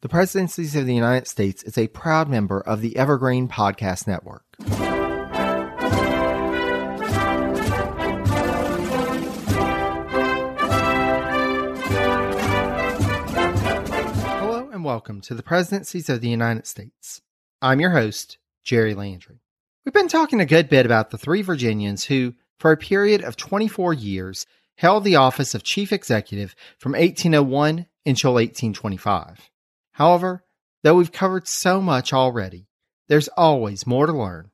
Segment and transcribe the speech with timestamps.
[0.00, 4.44] The Presidencies of the United States is a proud member of the Evergreen Podcast Network.
[14.38, 17.20] Hello and welcome to the Presidencies of the United States.
[17.60, 19.40] I'm your host, Jerry Landry.
[19.84, 23.34] We've been talking a good bit about the three Virginians who, for a period of
[23.34, 24.46] 24 years,
[24.76, 29.50] held the office of Chief Executive from 1801 until 1825.
[29.98, 30.44] However,
[30.84, 32.68] though we've covered so much already,
[33.08, 34.52] there's always more to learn.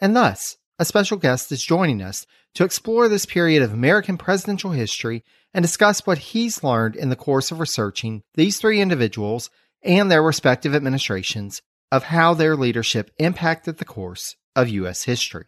[0.00, 4.72] And thus, a special guest is joining us to explore this period of American presidential
[4.72, 5.22] history
[5.54, 9.48] and discuss what he's learned in the course of researching these three individuals
[9.80, 11.62] and their respective administrations
[11.92, 15.04] of how their leadership impacted the course of U.S.
[15.04, 15.46] history.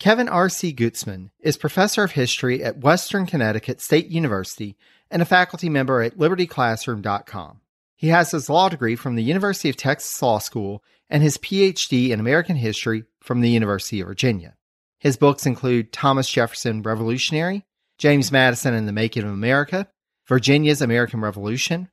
[0.00, 0.74] Kevin R.C.
[0.74, 4.76] Gutzman is professor of history at Western Connecticut State University
[5.08, 7.60] and a faculty member at libertyclassroom.com.
[8.02, 12.10] He has his law degree from the University of Texas Law School and his PhD
[12.10, 14.56] in American history from the University of Virginia.
[14.98, 17.64] His books include Thomas Jefferson Revolutionary,
[17.98, 19.86] James Madison and the Making of America,
[20.26, 21.90] Virginia's American Revolution,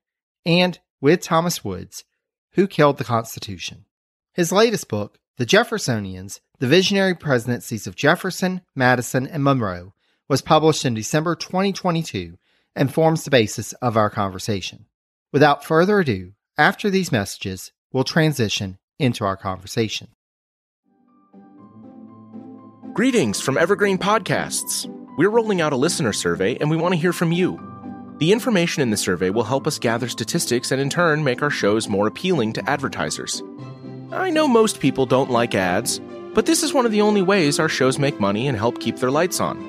[0.47, 2.05] and, with Thomas Woods,
[2.53, 3.85] Who Killed the Constitution.
[4.33, 9.93] His latest book, The Jeffersonians The Visionary Presidencies of Jefferson, Madison, and Monroe,
[10.27, 12.39] was published in December 2022
[12.75, 14.87] and forms the basis of our conversation.
[15.31, 20.07] Without further ado, after these messages, we'll transition into our conversation.
[22.93, 24.87] Greetings from Evergreen Podcasts.
[25.19, 27.59] We're rolling out a listener survey and we want to hear from you.
[28.17, 31.51] The information in the survey will help us gather statistics and in turn make our
[31.51, 33.43] shows more appealing to advertisers.
[34.11, 36.01] I know most people don't like ads,
[36.33, 38.97] but this is one of the only ways our shows make money and help keep
[38.97, 39.68] their lights on.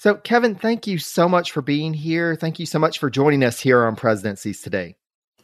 [0.00, 2.34] So, Kevin, thank you so much for being here.
[2.34, 4.96] Thank you so much for joining us here on Presidencies today.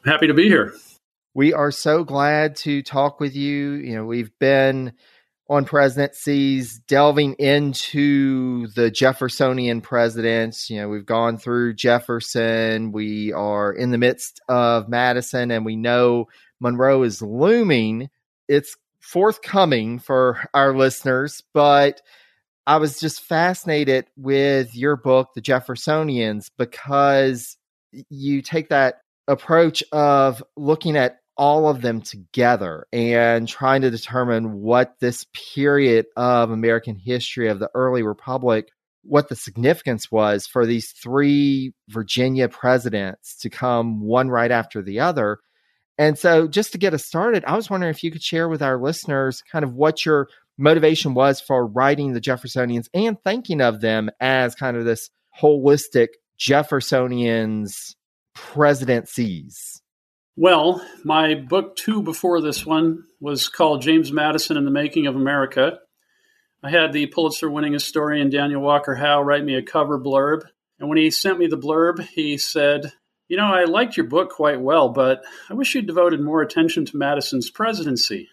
[0.03, 0.73] Happy to be here.
[1.35, 3.73] We are so glad to talk with you.
[3.73, 4.95] You know, we've been
[5.51, 10.71] on presidencies delving into the Jeffersonian presidents.
[10.71, 15.77] You know, we've gone through Jefferson, we are in the midst of Madison, and we
[15.77, 16.29] know
[16.61, 18.09] Monroe is looming.
[18.49, 22.01] It's forthcoming for our listeners, but
[22.67, 27.57] I was just fascinated with your book, The Jeffersonians, because
[28.11, 34.61] you take that approach of looking at all of them together and trying to determine
[34.63, 38.69] what this period of American history of the early republic
[39.09, 45.01] what the significance was for these three Virginia presidents to come one right after the
[45.01, 45.39] other.
[45.99, 48.63] And so, just to get us started, I was wondering if you could share with
[48.63, 50.29] our listeners kind of what your
[50.59, 56.09] motivation was for writing the Jeffersonians and thinking of them as kind of this holistic
[56.39, 57.95] Jeffersonians
[58.35, 59.83] presidencies?
[60.37, 65.17] Well, my book two before this one was called James Madison and the Making of
[65.17, 65.79] America.
[66.63, 70.43] I had the Pulitzer winning historian Daniel Walker Howe write me a cover blurb.
[70.79, 72.93] And when he sent me the blurb, he said,
[73.29, 76.85] You know, I liked your book quite well, but I wish you'd devoted more attention
[76.87, 78.29] to Madison's presidency.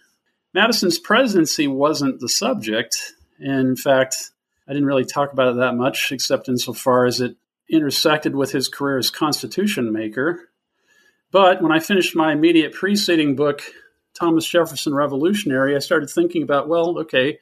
[0.53, 3.14] Madison's presidency wasn't the subject.
[3.40, 4.31] In fact,
[4.68, 7.36] I didn't really talk about it that much, except insofar as it
[7.69, 10.50] intersected with his career as constitution maker.
[11.31, 13.63] But when I finished my immediate preceding book,
[14.13, 17.40] Thomas Jefferson Revolutionary, I started thinking about, well, okay,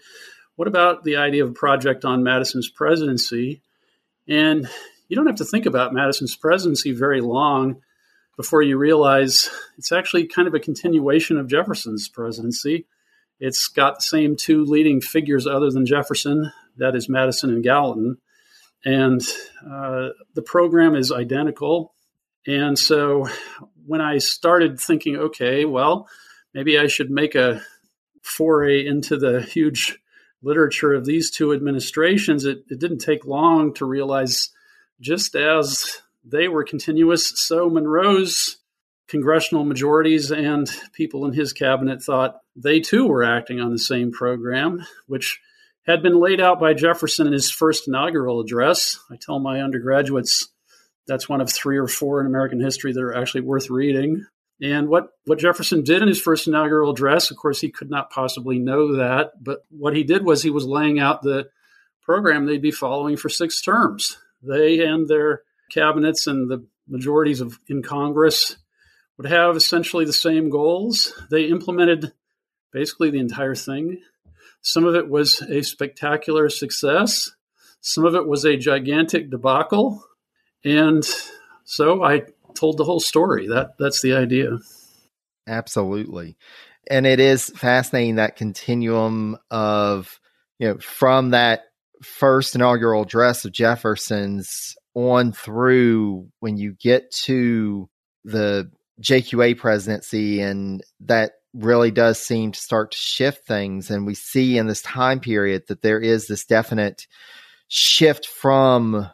[0.56, 3.62] what about the idea of a project on Madison's presidency?
[4.28, 4.70] And
[5.10, 7.82] you don't have to think about Madison's presidency very long
[8.38, 12.86] before you realize it's actually kind of a continuation of Jefferson's presidency.
[13.42, 18.18] It's got the same two leading figures other than Jefferson, that is Madison and Gallatin.
[18.86, 19.20] And
[19.68, 21.96] uh, the program is identical.
[22.46, 23.28] And so
[23.86, 26.08] when I started thinking, okay, well,
[26.54, 27.64] maybe I should make a
[28.22, 29.98] foray into the huge
[30.44, 34.50] literature of these two administrations, it, it didn't take long to realize
[35.00, 38.58] just as they were continuous, so Monroe's
[39.12, 44.10] congressional majorities and people in his cabinet thought they too were acting on the same
[44.10, 45.42] program, which
[45.86, 49.00] had been laid out by Jefferson in his first inaugural address.
[49.12, 50.48] I tell my undergraduates
[51.08, 54.26] that's one of three or four in American history that are actually worth reading.
[54.62, 58.12] And what, what Jefferson did in his first inaugural address, of course, he could not
[58.12, 61.50] possibly know that, but what he did was he was laying out the
[62.04, 64.18] program they'd be following for six terms.
[64.42, 68.56] They and their cabinets and the majorities of in Congress
[69.18, 71.14] would have essentially the same goals.
[71.30, 72.14] They implemented
[72.72, 74.02] basically the entire thing.
[74.62, 77.32] Some of it was a spectacular success.
[77.82, 80.04] Some of it was a gigantic debacle.
[80.64, 81.04] And
[81.64, 82.24] so I
[82.54, 83.48] told the whole story.
[83.48, 84.60] That that's the idea.
[85.48, 86.38] Absolutely.
[86.90, 90.20] And it is fascinating that continuum of,
[90.60, 91.64] you know, from that
[92.04, 97.90] first inaugural address of Jefferson's on through when you get to
[98.26, 98.70] the
[99.02, 104.58] JQA presidency and that really does seem to start to shift things and we see
[104.58, 107.08] in this time period that there is this definite
[107.68, 109.10] shift from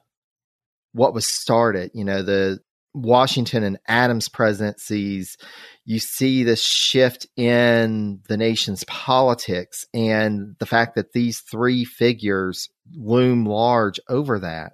[0.93, 2.59] what was started you know the
[3.01, 5.37] Washington and Adams presidencies,
[5.85, 12.69] you see this shift in the nation's politics and the fact that these three figures
[12.93, 14.73] loom large over that.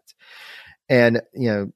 [0.89, 1.71] And, you know,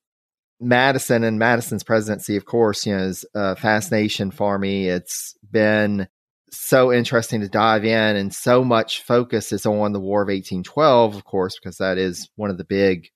[0.60, 4.88] Madison and Madison's presidency, of course, you know, is a fascination for me.
[4.88, 6.08] It's been
[6.50, 11.16] so interesting to dive in, and so much focus is on the War of 1812,
[11.16, 13.10] of course, because that is one of the big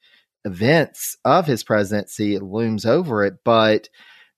[0.46, 3.90] events of his presidency it looms over it, but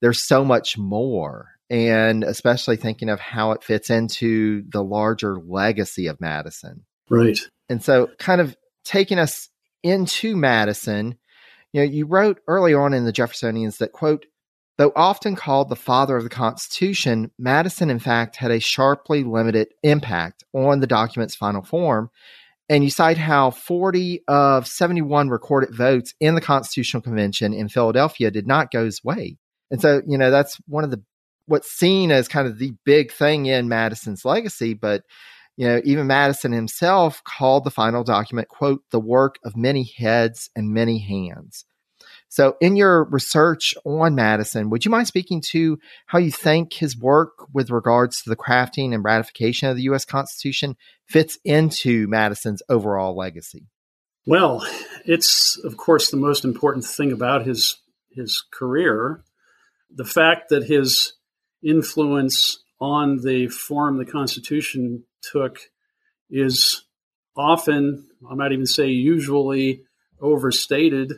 [0.02, 1.50] there's so much more.
[1.70, 6.86] And especially thinking of how it fits into the larger legacy of Madison.
[7.10, 7.40] Right.
[7.68, 9.50] And so, kind of taking us
[9.82, 11.18] into Madison,
[11.74, 14.26] you know, you wrote early on in the Jeffersonians that, quote,
[14.78, 19.68] though often called the father of the Constitution, Madison, in fact, had a sharply limited
[19.84, 22.10] impact on the document's final form
[22.70, 28.32] and you cite how 40 of 71 recorded votes in the Constitutional Convention in Philadelphia
[28.32, 29.38] did not go his way.
[29.70, 31.04] And so, you know, that's one of the
[31.46, 34.74] what's seen as kind of the big thing in Madison's legacy.
[34.74, 35.04] But,
[35.56, 40.50] you know, even Madison himself called the final document, quote, the work of many heads
[40.56, 41.66] and many hands.
[42.28, 45.78] So, in your research on Madison, would you mind speaking to
[46.08, 50.04] how you think his work with regards to the crafting and ratification of the U.S.
[50.04, 53.68] Constitution fits into Madison's overall legacy?
[54.26, 54.66] Well,
[55.06, 57.80] it's of course the most important thing about his
[58.10, 59.24] his career,
[59.94, 61.14] the fact that his
[61.64, 65.60] influence on the form the Constitution took
[66.30, 66.84] is
[67.36, 69.84] often, I might even say usually,
[70.22, 71.14] overstated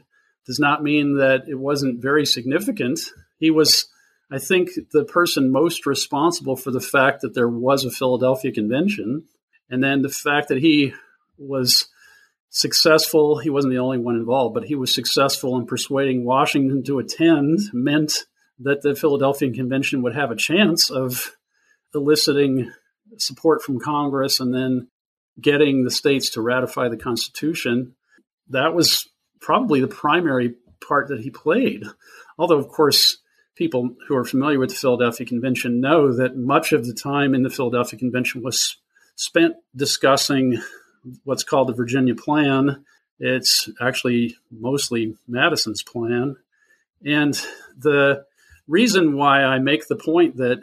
[0.46, 3.00] does not mean that it wasn't very significant.
[3.40, 3.88] He was,
[4.32, 9.24] I think, the person most responsible for the fact that there was a Philadelphia Convention.
[9.70, 10.94] And then the fact that he
[11.38, 11.88] was
[12.50, 17.00] successful, he wasn't the only one involved, but he was successful in persuading Washington to
[17.00, 18.26] attend meant
[18.60, 21.36] that the Philadelphia Convention would have a chance of
[21.94, 22.72] eliciting
[23.22, 24.88] support from Congress and then
[25.40, 27.96] getting the states to ratify the Constitution.
[28.50, 29.08] That was
[29.42, 30.56] probably the primary
[30.88, 31.84] part that he played.
[32.38, 33.18] Although, of course,
[33.56, 37.44] people who are familiar with the Philadelphia Convention know that much of the time in
[37.44, 38.78] the Philadelphia Convention was
[39.16, 40.62] spent discussing
[41.24, 42.84] what's called the Virginia Plan.
[43.20, 46.36] It's actually mostly Madison's plan.
[47.04, 47.40] And
[47.78, 48.26] the
[48.68, 50.60] reason why I make the point that,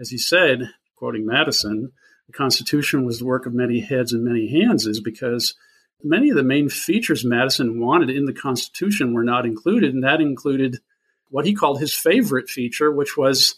[0.00, 0.70] as he said,
[1.04, 1.92] quoting Madison,
[2.28, 5.54] the Constitution was the work of many heads and many hands is because
[6.02, 10.22] many of the main features Madison wanted in the Constitution were not included, and that
[10.22, 10.78] included
[11.28, 13.56] what he called his favorite feature, which was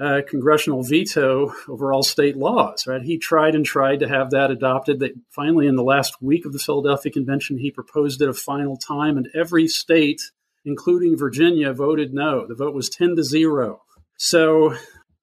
[0.00, 2.86] uh, congressional veto over all state laws.
[2.86, 3.02] Right?
[3.02, 5.00] He tried and tried to have that adopted.
[5.00, 8.76] That finally, in the last week of the Philadelphia Convention, he proposed it a final
[8.76, 10.20] time, and every state,
[10.64, 12.46] including Virginia, voted no.
[12.46, 13.82] The vote was ten to zero.
[14.16, 14.76] So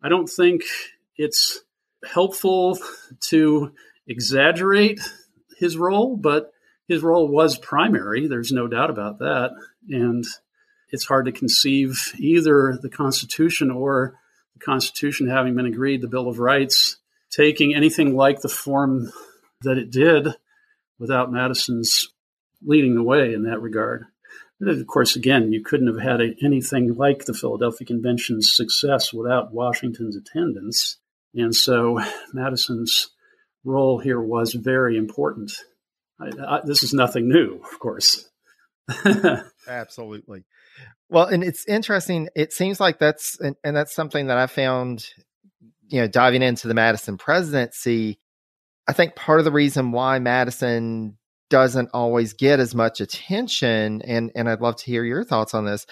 [0.03, 0.63] I don't think
[1.21, 1.59] it's
[2.03, 2.79] helpful
[3.29, 3.73] to
[4.07, 4.99] exaggerate
[5.57, 6.51] his role, but
[6.87, 8.27] his role was primary.
[8.27, 9.51] There's no doubt about that.
[9.89, 10.25] And
[10.89, 14.15] it's hard to conceive either the Constitution or
[14.55, 16.97] the Constitution having been agreed, the Bill of Rights,
[17.29, 19.11] taking anything like the form
[19.61, 20.27] that it did
[20.99, 22.09] without Madison's
[22.63, 24.05] leading the way in that regard.
[24.59, 29.53] And of course, again, you couldn't have had anything like the Philadelphia Convention's success without
[29.53, 30.97] Washington's attendance.
[31.33, 31.99] And so
[32.33, 33.09] Madison's
[33.63, 35.51] role here was very important.
[36.19, 38.29] I, I, this is nothing new, of course.
[39.67, 40.43] Absolutely.
[41.09, 42.29] Well, and it's interesting.
[42.35, 45.05] It seems like that's, and, and that's something that I found,
[45.87, 48.19] you know, diving into the Madison presidency.
[48.87, 51.17] I think part of the reason why Madison
[51.51, 55.65] doesn't always get as much attention, and and I'd love to hear your thoughts on
[55.65, 55.85] this,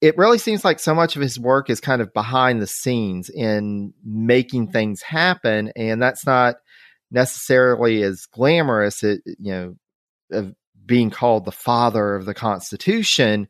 [0.00, 3.30] it really seems like so much of his work is kind of behind the scenes
[3.30, 4.72] in making mm-hmm.
[4.72, 5.72] things happen.
[5.74, 6.56] And that's not
[7.10, 9.76] necessarily as glamorous, it, you know,
[10.30, 13.48] of being called the father of the Constitution,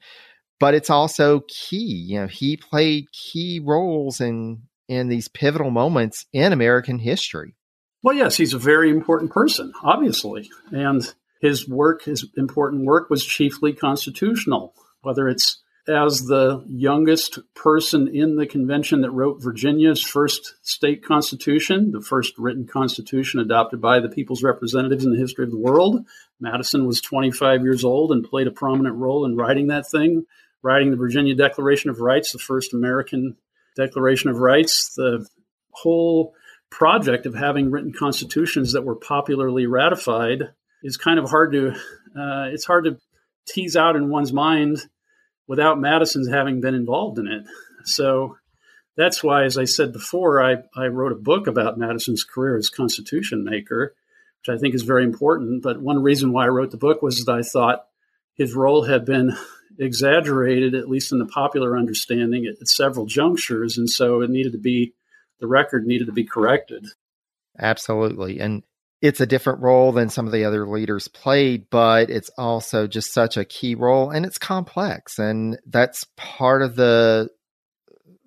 [0.59, 2.07] but it's also key.
[2.09, 7.57] You know, he played key roles in in these pivotal moments in American history.
[8.03, 13.25] Well, yes, he's a very important person, obviously, and his work, his important work, was
[13.25, 14.75] chiefly constitutional.
[15.03, 21.93] Whether it's as the youngest person in the convention that wrote Virginia's first state constitution,
[21.93, 26.05] the first written constitution adopted by the people's representatives in the history of the world.
[26.41, 30.25] Madison was 25 years old and played a prominent role in writing that thing,
[30.63, 33.37] writing the Virginia Declaration of Rights, the first American
[33.77, 34.93] Declaration of Rights.
[34.97, 35.27] The
[35.71, 36.35] whole
[36.71, 40.51] project of having written constitutions that were popularly ratified
[40.83, 41.71] is kind of hard to
[42.19, 42.99] uh, it's hard to
[43.47, 44.85] tease out in one's mind
[45.47, 47.45] without Madison's having been involved in it.
[47.85, 48.37] So
[48.97, 52.71] that's why, as I said before, I, I wrote a book about Madison's career as
[52.71, 53.95] constitution maker,
[54.41, 55.63] which I think is very important.
[55.63, 57.87] But one reason why I wrote the book was that I thought
[58.35, 59.37] his role had been
[59.79, 63.77] exaggerated, at least in the popular understanding, at, at several junctures.
[63.77, 64.95] And so it needed to be,
[65.41, 66.87] the record needed to be corrected.
[67.59, 68.41] Absolutely.
[68.41, 68.63] And
[69.07, 73.15] it's a different role than some of the other leaders played, but it's also just
[73.15, 75.19] such a key role and it's complex.
[75.19, 77.29] And that's part of the,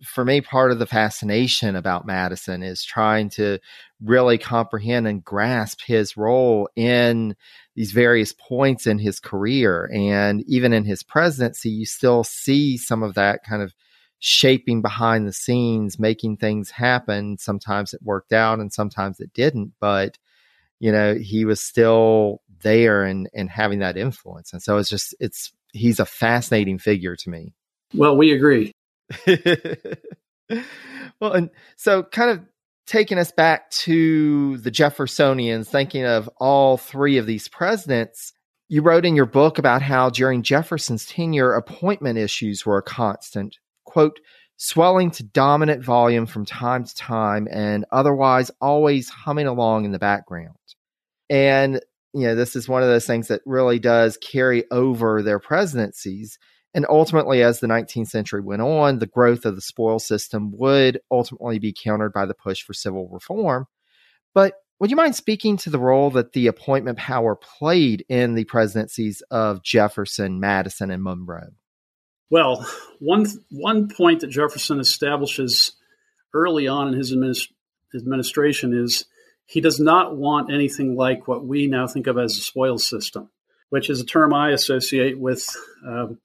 [0.02, 3.60] for me, part of the fascination about Madison is trying to
[4.02, 7.36] really comprehend and grasp his role in
[7.76, 9.90] these various points in his career.
[9.94, 13.74] And even in his presidency, you still see some of that kind of
[14.20, 17.38] shaping behind the scenes, making things happen.
[17.38, 20.18] Sometimes it worked out and sometimes it didn't, but
[20.80, 24.54] you know, he was still there and and having that influence.
[24.54, 27.54] And so it's just it's he's a fascinating figure to me.
[27.94, 28.74] Well, we agree.
[29.28, 32.42] well, and so kind of
[32.86, 38.34] taking us back to the Jeffersonians, thinking of all three of these presidents,
[38.68, 43.58] you wrote in your book about how during Jefferson's tenure, appointment issues were a constant.
[43.84, 44.20] Quote,
[44.62, 50.00] swelling to dominant volume from time to time and otherwise always humming along in the
[50.00, 50.58] background.
[51.30, 51.80] And,
[52.14, 56.38] you know, this is one of those things that really does carry over their presidencies.
[56.74, 61.00] And ultimately, as the 19th century went on, the growth of the spoil system would
[61.10, 63.66] ultimately be countered by the push for civil reform.
[64.34, 68.44] But would you mind speaking to the role that the appointment power played in the
[68.44, 71.52] presidencies of Jefferson, Madison, and Monroe?
[72.30, 72.68] Well,
[73.00, 75.72] one one point that Jefferson establishes
[76.34, 77.52] early on in his administ-
[77.96, 79.06] administration is
[79.46, 83.30] he does not want anything like what we now think of as a spoil system,
[83.70, 85.44] which is a term I associate with
[85.86, 86.20] um,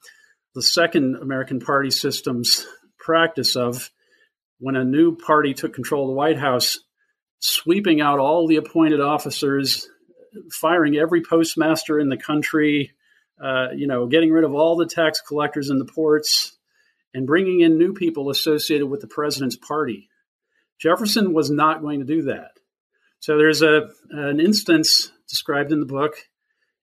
[0.54, 2.66] the second American party system's
[2.98, 3.90] practice of
[4.58, 6.78] when a new party took control of the White House,
[7.38, 9.88] sweeping out all the appointed officers,
[10.52, 12.92] firing every postmaster in the country,
[13.42, 16.56] uh, you know, getting rid of all the tax collectors in the ports
[17.12, 20.08] and bringing in new people associated with the president's party.
[20.80, 22.52] Jefferson was not going to do that.
[23.20, 26.14] So there's a an instance described in the book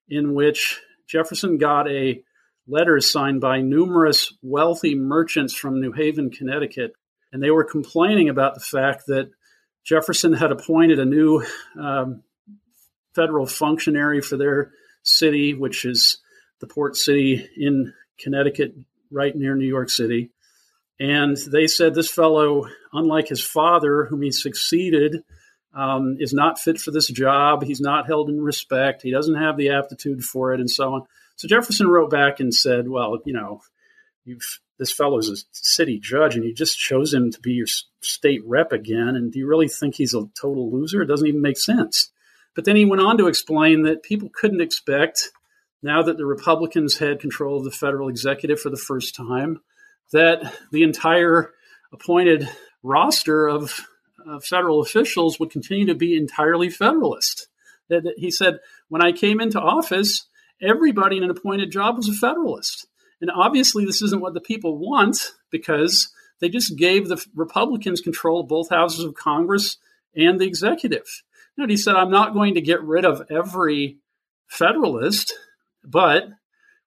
[0.09, 2.23] in which Jefferson got a
[2.67, 6.93] letter signed by numerous wealthy merchants from New Haven, Connecticut,
[7.31, 9.29] and they were complaining about the fact that
[9.83, 11.43] Jefferson had appointed a new
[11.79, 12.23] um,
[13.13, 14.71] federal functionary for their
[15.03, 16.20] city, which is
[16.61, 18.73] the port city in Connecticut,
[19.11, 20.29] right near New York City.
[20.99, 25.23] And they said this fellow, unlike his father, whom he succeeded,
[25.73, 27.63] um, is not fit for this job.
[27.63, 29.01] He's not held in respect.
[29.01, 31.01] He doesn't have the aptitude for it, and so on.
[31.37, 33.61] So Jefferson wrote back and said, "Well, you know,
[34.77, 37.67] this fellow is a city judge, and you just chose him to be your
[38.01, 39.15] state rep again.
[39.15, 41.01] And do you really think he's a total loser?
[41.01, 42.11] It doesn't even make sense."
[42.53, 45.31] But then he went on to explain that people couldn't expect
[45.83, 49.61] now that the Republicans had control of the federal executive for the first time,
[50.11, 51.51] that the entire
[51.91, 52.47] appointed
[52.83, 53.79] roster of
[54.27, 57.47] uh, federal officials would continue to be entirely Federalist.
[57.89, 58.59] That he said,
[58.89, 60.27] when I came into office,
[60.61, 62.87] everybody in an appointed job was a Federalist.
[63.19, 68.41] And obviously, this isn't what the people want because they just gave the Republicans control
[68.41, 69.77] of both houses of Congress
[70.15, 71.23] and the executive.
[71.57, 73.97] And he said, I'm not going to get rid of every
[74.47, 75.33] Federalist
[75.83, 76.29] but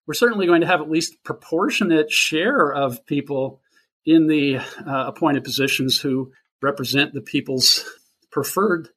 [0.06, 3.60] we're certainly going to have at least proportionate share of people
[4.04, 4.62] in the uh,
[5.06, 7.84] appointed positions who represent the people's
[8.30, 8.88] preferred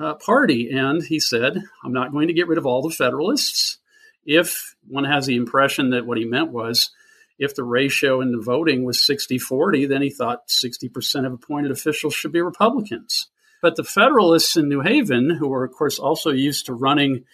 [0.00, 0.70] uh, party.
[0.70, 3.78] And he said, I'm not going to get rid of all the Federalists.
[4.24, 6.90] If one has the impression that what he meant was,
[7.38, 11.70] if the ratio in the voting was 60 40, then he thought 60% of appointed
[11.70, 13.28] officials should be Republicans.
[13.62, 17.24] But the Federalists in New Haven, who were, of course, also used to running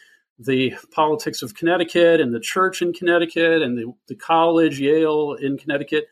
[0.44, 5.58] the politics of Connecticut and the church in Connecticut and the, the college, Yale in
[5.58, 6.06] Connecticut,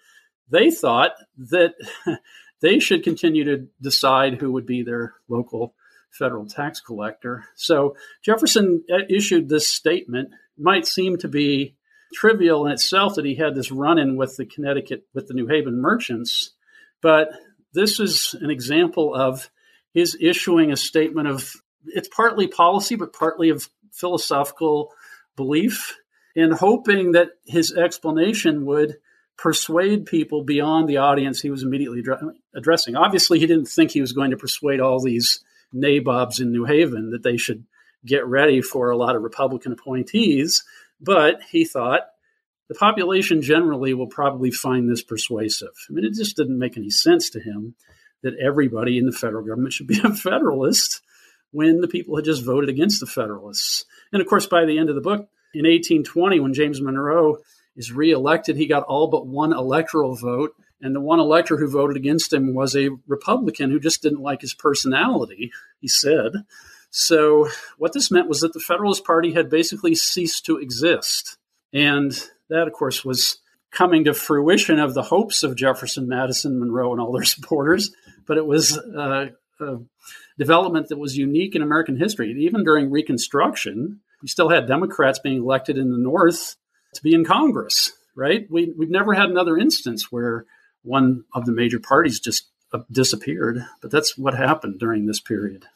[0.50, 1.74] they thought that
[2.60, 5.74] they should continue to decide who would be their local
[6.10, 7.44] federal tax collector.
[7.54, 10.30] So Jefferson issued this statement.
[10.58, 11.76] It Might seem to be
[12.12, 15.46] trivial in itself that he had this run in with the Connecticut, with the New
[15.46, 16.52] Haven merchants,
[17.00, 17.30] but
[17.72, 19.48] this is an example of
[19.94, 21.52] his issuing a statement of
[21.86, 24.92] it's partly policy, but partly of philosophical
[25.36, 25.96] belief,
[26.36, 28.96] and hoping that his explanation would
[29.36, 32.02] persuade people beyond the audience he was immediately
[32.54, 32.94] addressing.
[32.94, 35.42] Obviously, he didn't think he was going to persuade all these
[35.72, 37.64] nabobs in New Haven that they should
[38.04, 40.64] get ready for a lot of Republican appointees,
[41.00, 42.02] but he thought
[42.68, 45.74] the population generally will probably find this persuasive.
[45.88, 47.74] I mean, it just didn't make any sense to him
[48.22, 51.00] that everybody in the federal government should be a Federalist
[51.52, 53.84] when the people had just voted against the Federalists.
[54.12, 57.38] And of course, by the end of the book, in 1820, when James Monroe
[57.76, 60.54] is reelected, he got all but one electoral vote.
[60.82, 64.40] And the one elector who voted against him was a Republican who just didn't like
[64.40, 66.32] his personality, he said.
[66.90, 71.36] So, what this meant was that the Federalist Party had basically ceased to exist.
[71.72, 72.12] And
[72.48, 73.38] that, of course, was
[73.70, 77.94] coming to fruition of the hopes of Jefferson, Madison, Monroe, and all their supporters.
[78.26, 79.28] But it was uh,
[79.60, 79.76] a
[80.40, 82.34] development that was unique in American history.
[82.40, 86.56] Even during Reconstruction, we still had Democrats being elected in the North
[86.94, 88.46] to be in Congress, right?
[88.50, 90.46] We, we've never had another instance where
[90.82, 93.64] one of the major parties just uh, disappeared.
[93.82, 95.66] But that's what happened during this period.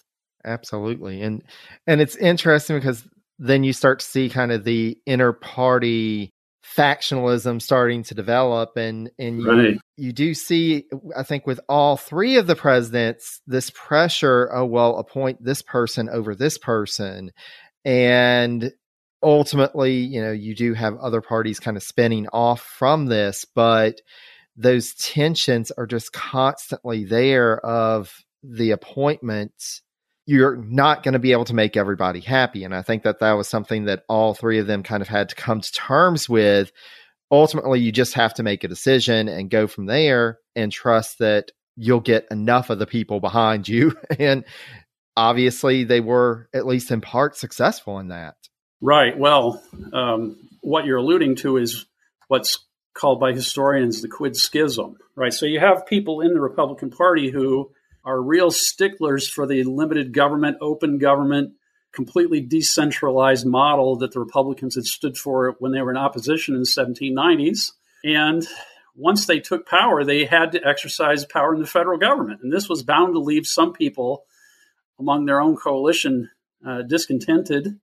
[0.44, 1.22] Absolutely.
[1.22, 1.42] And
[1.86, 3.06] and it's interesting because
[3.38, 6.33] then you start to see kind of the inner party
[6.76, 9.78] factionalism starting to develop and and you, right.
[9.96, 10.84] you do see
[11.16, 16.08] i think with all three of the presidents this pressure oh well appoint this person
[16.08, 17.30] over this person
[17.84, 18.72] and
[19.22, 24.00] ultimately you know you do have other parties kind of spinning off from this but
[24.56, 29.82] those tensions are just constantly there of the appointments
[30.26, 32.64] you're not going to be able to make everybody happy.
[32.64, 35.28] And I think that that was something that all three of them kind of had
[35.28, 36.72] to come to terms with.
[37.30, 41.50] Ultimately, you just have to make a decision and go from there and trust that
[41.76, 43.96] you'll get enough of the people behind you.
[44.18, 44.44] and
[45.16, 48.36] obviously, they were, at least in part, successful in that.
[48.80, 49.18] Right.
[49.18, 51.86] Well, um, what you're alluding to is
[52.28, 52.58] what's
[52.94, 55.32] called by historians the quid schism, right?
[55.32, 57.70] So you have people in the Republican Party who
[58.04, 61.54] are real sticklers for the limited government, open government,
[61.92, 66.60] completely decentralized model that the Republicans had stood for when they were in opposition in
[66.60, 67.72] the 1790s.
[68.04, 68.46] And
[68.94, 72.40] once they took power, they had to exercise power in the federal government.
[72.42, 74.24] And this was bound to leave some people
[74.98, 76.30] among their own coalition
[76.66, 77.78] uh, discontented.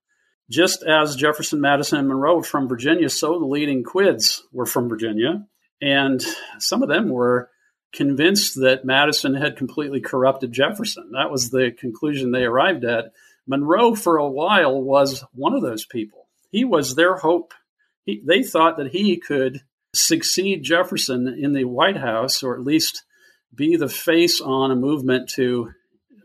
[0.50, 4.90] Just as Jefferson, Madison, and Monroe were from Virginia, so the leading quids were from
[4.90, 5.46] Virginia.
[5.82, 6.22] And
[6.60, 7.50] some of them were
[7.94, 11.12] convinced that Madison had completely corrupted Jefferson.
[11.14, 13.14] That was the conclusion they arrived at.
[13.48, 16.28] Monroe, for a while, was one of those people.
[16.52, 17.54] He was their hope.
[18.06, 19.62] He, they thought that he could
[19.94, 23.04] succeed Jefferson in the White House, or at least
[23.54, 25.72] be the face on a movement to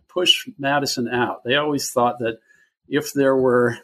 [0.09, 1.43] push Madison out.
[1.45, 2.39] They always thought that
[2.89, 3.79] if there were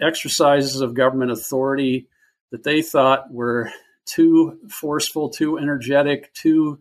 [0.00, 2.08] exercises of government authority
[2.50, 3.70] that they thought were
[4.06, 6.80] too forceful, too energetic, too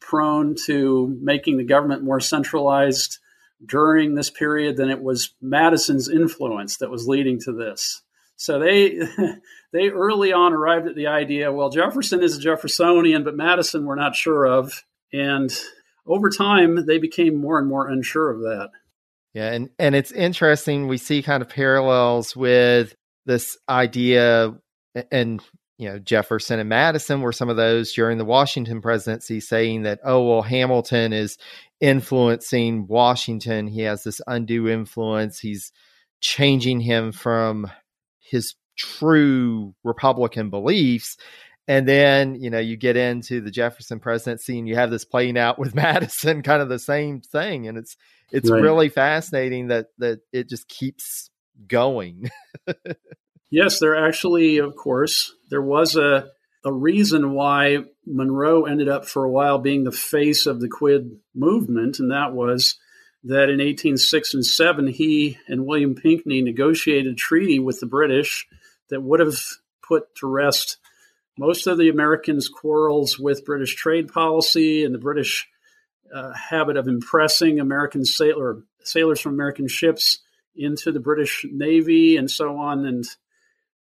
[0.00, 3.18] prone to making the government more centralized
[3.64, 8.02] during this period than it was Madison's influence that was leading to this.
[8.36, 9.00] So they
[9.72, 13.96] they early on arrived at the idea, well, Jefferson is a Jeffersonian, but Madison we're
[13.96, 14.84] not sure of.
[15.12, 15.50] And
[16.06, 18.70] over time, they became more and more unsure of that.
[19.34, 20.88] Yeah, and, and it's interesting.
[20.88, 22.94] We see kind of parallels with
[23.26, 24.54] this idea,
[25.12, 25.42] and
[25.78, 30.00] you know, Jefferson and Madison were some of those during the Washington presidency saying that,
[30.04, 31.38] oh, well, Hamilton is
[31.80, 33.68] influencing Washington.
[33.68, 35.38] He has this undue influence.
[35.38, 35.72] He's
[36.20, 37.70] changing him from
[38.18, 41.16] his true Republican beliefs.
[41.68, 45.38] And then, you know, you get into the Jefferson presidency and you have this playing
[45.38, 47.68] out with Madison, kind of the same thing.
[47.68, 47.96] And it's
[48.32, 48.60] it's right.
[48.60, 51.30] really fascinating that that it just keeps
[51.68, 52.30] going.
[53.50, 56.28] Yes, there actually, of course, there was a,
[56.64, 61.18] a reason why Monroe ended up for a while being the face of the Quid
[61.34, 62.76] movement, and that was
[63.24, 68.46] that in 1806 and 7, he and William Pinkney negotiated a treaty with the British
[68.90, 69.38] that would have
[69.86, 70.78] put to rest
[71.38, 75.48] most of the Americans' quarrels with British trade policy and the British
[76.14, 80.18] uh, habit of impressing American sailor, sailors from American ships
[80.56, 82.84] into the British Navy and so on.
[82.84, 83.04] And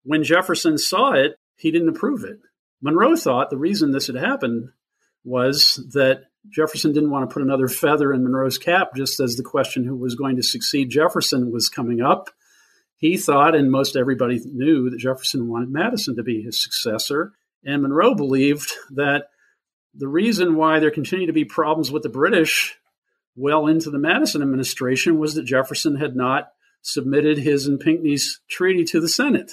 [0.03, 2.39] when Jefferson saw it, he didn't approve it.
[2.81, 4.71] Monroe thought the reason this had happened
[5.25, 9.43] was that Jefferson didn't want to put another feather in Monroe's cap just as the
[9.43, 12.31] question who was going to succeed Jefferson was coming up.
[12.97, 17.33] He thought, and most everybody knew, that Jefferson wanted Madison to be his successor.
[17.65, 19.27] And Monroe believed that
[19.95, 22.77] the reason why there continued to be problems with the British
[23.37, 26.49] well into the Madison administration was that Jefferson had not
[26.83, 29.53] submitted his and Pinkney's treaty to the Senate.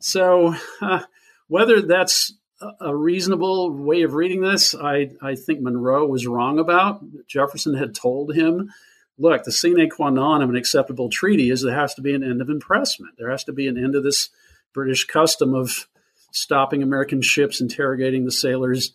[0.00, 1.02] So, uh,
[1.48, 2.32] whether that's
[2.80, 7.02] a reasonable way of reading this, I, I think Monroe was wrong about.
[7.26, 8.70] Jefferson had told him,
[9.18, 12.22] look, the sine qua non of an acceptable treaty is there has to be an
[12.22, 13.14] end of impressment.
[13.18, 14.30] There has to be an end of this
[14.72, 15.88] British custom of
[16.30, 18.94] stopping American ships, interrogating the sailors,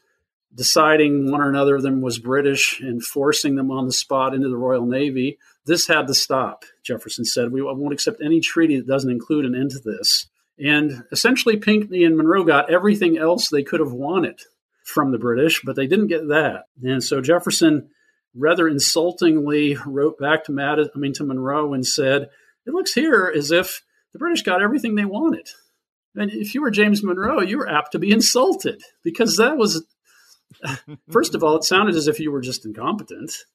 [0.53, 4.49] deciding one or another of them was British, and forcing them on the spot into
[4.49, 5.37] the Royal Navy.
[5.65, 7.51] This had to stop, Jefferson said.
[7.51, 10.27] We won't accept any treaty that doesn't include an end to this.
[10.59, 14.41] And essentially, Pinkney and Monroe got everything else they could have wanted
[14.83, 16.65] from the British, but they didn't get that.
[16.81, 17.89] And so Jefferson
[18.33, 22.29] rather insultingly wrote back to Mad- I mean to Monroe and said,
[22.65, 25.49] "It looks here as if the British got everything they wanted."
[26.15, 29.85] And if you were James Monroe, you were apt to be insulted because that was,
[31.11, 33.45] first of all, it sounded as if you were just incompetent.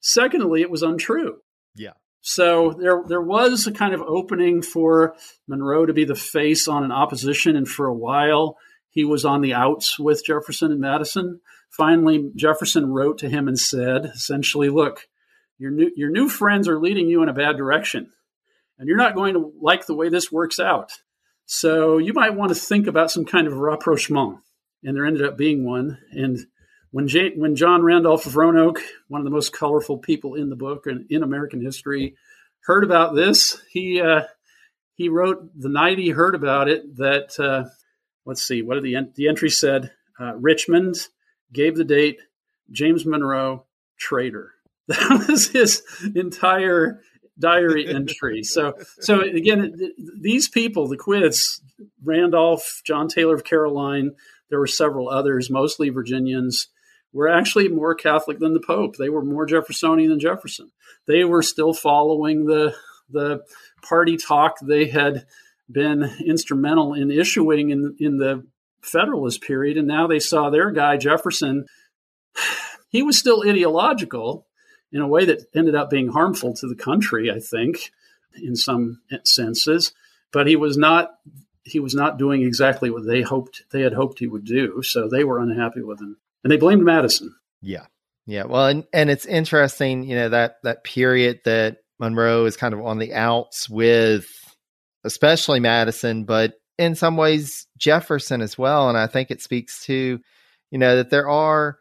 [0.00, 1.40] Secondly, it was untrue.
[1.74, 1.94] Yeah.
[2.28, 5.14] So there, there was a kind of opening for
[5.46, 8.58] Monroe to be the face on an opposition, and for a while
[8.90, 11.40] he was on the outs with Jefferson and Madison.
[11.70, 15.06] Finally, Jefferson wrote to him and said, essentially, "Look,
[15.56, 18.10] your new your new friends are leading you in a bad direction,
[18.76, 20.90] and you're not going to like the way this works out.
[21.44, 24.38] So you might want to think about some kind of rapprochement."
[24.82, 26.44] And there ended up being one, and
[26.90, 30.86] when, when John Randolph of Roanoke, one of the most colorful people in the book
[30.86, 32.16] and in American history,
[32.60, 34.22] heard about this, he uh,
[34.94, 37.68] he wrote the night he heard about it that uh,
[38.24, 39.92] let's see, what did the the entry said?
[40.18, 40.96] Uh, Richmond
[41.52, 42.20] gave the date.
[42.70, 43.64] James Monroe,
[43.98, 44.52] traitor.
[44.88, 45.82] That was his
[46.14, 47.00] entire
[47.40, 48.44] diary entry.
[48.44, 51.60] So, so again, these people, the Quids,
[52.04, 54.12] Randolph, John Taylor of Caroline,
[54.48, 56.68] there were several others, mostly Virginians
[57.12, 58.96] were actually more Catholic than the Pope.
[58.96, 60.70] They were more Jeffersonian than Jefferson.
[61.06, 62.74] They were still following the
[63.08, 63.42] the
[63.82, 65.26] party talk they had
[65.70, 68.46] been instrumental in issuing in in the
[68.82, 71.66] Federalist period, and now they saw their guy Jefferson.
[72.88, 74.46] He was still ideological
[74.92, 77.90] in a way that ended up being harmful to the country, I think,
[78.40, 79.92] in some senses.
[80.32, 81.10] But he was not
[81.64, 84.82] he was not doing exactly what they hoped they had hoped he would do.
[84.82, 87.34] So they were unhappy with him and they blamed Madison.
[87.60, 87.86] Yeah.
[88.24, 88.44] Yeah.
[88.44, 92.86] Well, and, and it's interesting, you know, that, that period that Monroe is kind of
[92.86, 94.28] on the outs with,
[95.02, 98.88] especially Madison, but in some ways Jefferson as well.
[98.88, 100.20] And I think it speaks to,
[100.70, 101.78] you know, that there are,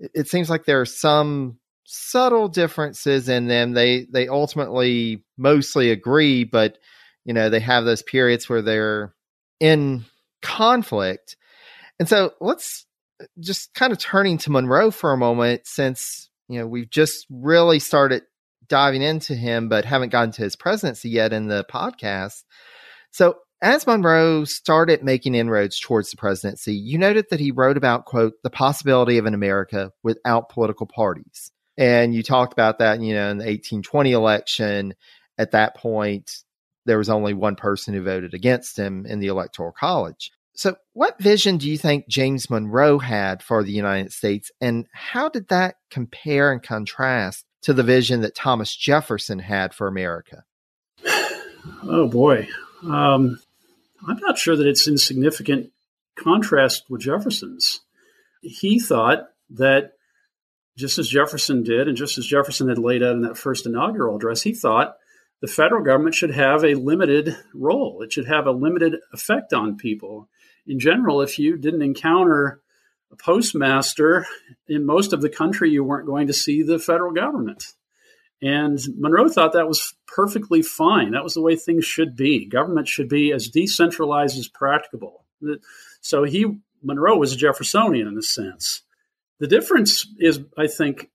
[0.00, 3.70] it seems like there are some subtle differences in them.
[3.70, 6.76] They, they ultimately mostly agree, but,
[7.24, 9.14] you know, they have those periods where they're
[9.60, 10.06] in
[10.42, 11.36] conflict.
[12.00, 12.84] And so let's
[13.40, 17.78] just kind of turning to Monroe for a moment, since you know we've just really
[17.78, 18.22] started
[18.68, 22.44] diving into him, but haven't gotten to his presidency yet in the podcast.
[23.10, 28.06] So, as Monroe started making inroads towards the presidency, you noted that he wrote about
[28.06, 33.00] quote the possibility of an America without political parties, and you talked about that.
[33.00, 34.94] You know, in the 1820 election,
[35.38, 36.30] at that point,
[36.86, 40.30] there was only one person who voted against him in the Electoral College.
[40.54, 45.28] So, what vision do you think James Monroe had for the United States, and how
[45.28, 50.44] did that compare and contrast to the vision that Thomas Jefferson had for America?
[51.84, 52.48] Oh boy,
[52.82, 53.38] um,
[54.06, 55.72] I'm not sure that it's in significant
[56.18, 57.80] contrast with Jefferson's.
[58.42, 59.92] He thought that
[60.76, 64.16] just as Jefferson did, and just as Jefferson had laid out in that first inaugural
[64.16, 64.96] address, he thought
[65.40, 68.02] the federal government should have a limited role.
[68.02, 70.28] It should have a limited effect on people
[70.66, 72.60] in general, if you didn't encounter
[73.10, 74.26] a postmaster
[74.68, 77.64] in most of the country, you weren't going to see the federal government.
[78.40, 81.12] And Monroe thought that was perfectly fine.
[81.12, 82.46] That was the way things should be.
[82.46, 85.24] Government should be as decentralized as practicable.
[86.00, 86.46] So he,
[86.82, 88.82] Monroe, was a Jeffersonian in a sense.
[89.38, 91.10] The difference is, I think,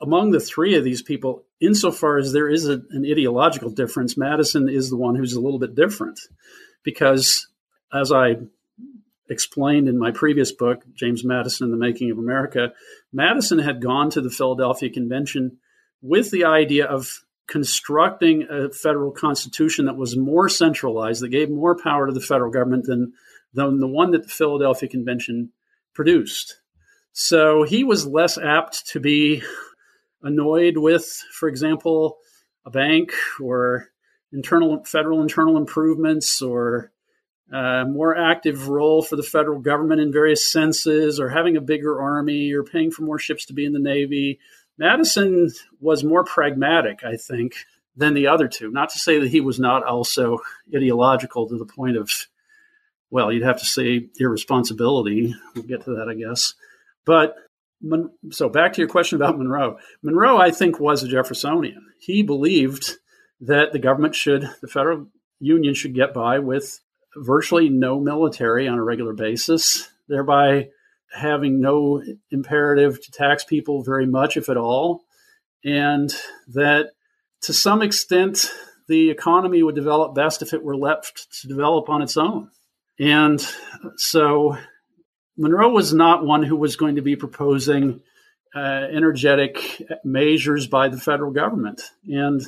[0.00, 4.68] among the three of these people, insofar as there is a, an ideological difference, Madison
[4.68, 6.20] is the one who's a little bit different
[6.82, 7.48] because,
[7.92, 8.36] as I
[9.30, 12.72] explained in my previous book, James Madison and the Making of America,
[13.12, 15.58] Madison had gone to the Philadelphia Convention
[16.02, 21.76] with the idea of constructing a federal constitution that was more centralized, that gave more
[21.76, 23.12] power to the federal government than,
[23.54, 25.50] than the one that the Philadelphia Convention
[25.94, 26.60] produced.
[27.12, 29.42] So he was less apt to be
[30.22, 32.18] annoyed with, for example,
[32.64, 33.88] a bank or
[34.32, 36.92] internal federal internal improvements or
[37.52, 42.00] a more active role for the federal government in various senses or having a bigger
[42.00, 44.38] army or paying for more ships to be in the navy.
[44.78, 47.54] Madison was more pragmatic i think
[47.96, 48.70] than the other two.
[48.70, 50.38] Not to say that he was not also
[50.74, 52.10] ideological to the point of
[53.10, 56.54] well you'd have to say irresponsibility we'll get to that i guess.
[57.04, 57.34] But
[58.30, 59.78] so back to your question about monroe.
[60.02, 61.88] Monroe i think was a jeffersonian.
[61.98, 62.96] He believed
[63.40, 65.06] that the government should, the federal
[65.40, 66.80] union should get by with
[67.16, 70.68] virtually no military on a regular basis, thereby
[71.12, 75.04] having no imperative to tax people very much, if at all,
[75.64, 76.14] and
[76.48, 76.90] that
[77.42, 78.50] to some extent
[78.88, 82.50] the economy would develop best if it were left to develop on its own.
[82.98, 83.44] And
[83.96, 84.56] so
[85.36, 88.02] Monroe was not one who was going to be proposing
[88.54, 91.82] uh, energetic measures by the federal government.
[92.08, 92.42] And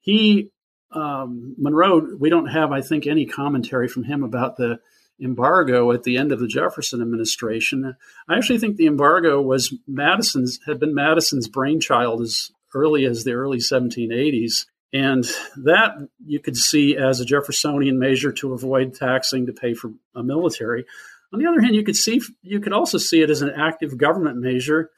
[0.00, 0.50] he
[0.92, 4.78] um, Monroe, we don't have, I think, any commentary from him about the
[5.22, 7.96] embargo at the end of the Jefferson administration.
[8.28, 13.32] I actually think the embargo was Madison's had been Madison's brainchild as early as the
[13.32, 14.66] early 1780s.
[14.94, 15.24] And
[15.64, 15.92] that
[16.26, 20.84] you could see as a Jeffersonian measure to avoid taxing to pay for a military.
[21.32, 23.96] On the other hand, you could see you could also see it as an active
[23.96, 24.90] government measure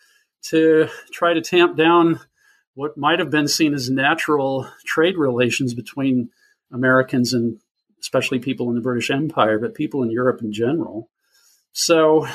[0.48, 2.18] to try to tamp down
[2.74, 6.30] what might have been seen as natural trade relations between
[6.72, 7.58] Americans and
[8.00, 11.08] especially people in the British Empire, but people in Europe in general.
[11.72, 12.26] So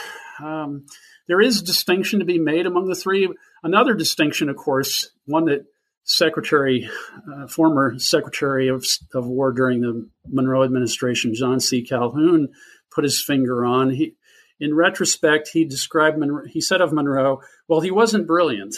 [0.41, 0.85] um,
[1.27, 3.29] there is distinction to be made among the three.
[3.63, 5.65] Another distinction, of course, one that
[6.03, 6.89] Secretary,
[7.31, 11.83] uh, former Secretary of, of War during the Monroe administration, John C.
[11.83, 12.49] Calhoun,
[12.91, 13.91] put his finger on.
[13.91, 14.15] He,
[14.59, 18.75] in retrospect, he described Monroe, he said of Monroe, well, he wasn't brilliant,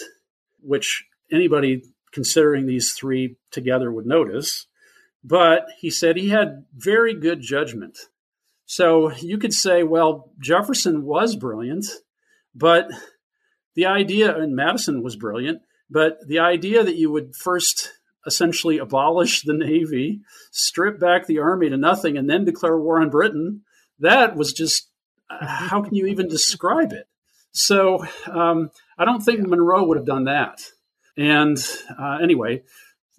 [0.60, 4.67] which anybody considering these three together would notice.
[5.24, 7.98] But he said he had very good judgment.
[8.65, 11.86] So you could say, well, Jefferson was brilliant,
[12.56, 12.88] but
[13.76, 17.91] the idea, and Madison was brilliant, but the idea that you would first
[18.26, 23.10] essentially abolish the Navy, strip back the Army to nothing, and then declare war on
[23.10, 23.62] Britain,
[24.00, 24.89] that was just,
[25.30, 27.08] how can you even describe it?
[27.52, 30.62] So um, I don't think Monroe would have done that.
[31.17, 31.58] And
[32.00, 32.63] uh, anyway,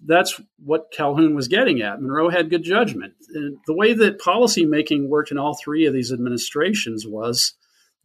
[0.05, 2.01] that's what Calhoun was getting at.
[2.01, 3.13] Monroe had good judgment.
[3.33, 7.53] And the way that policymaking worked in all three of these administrations was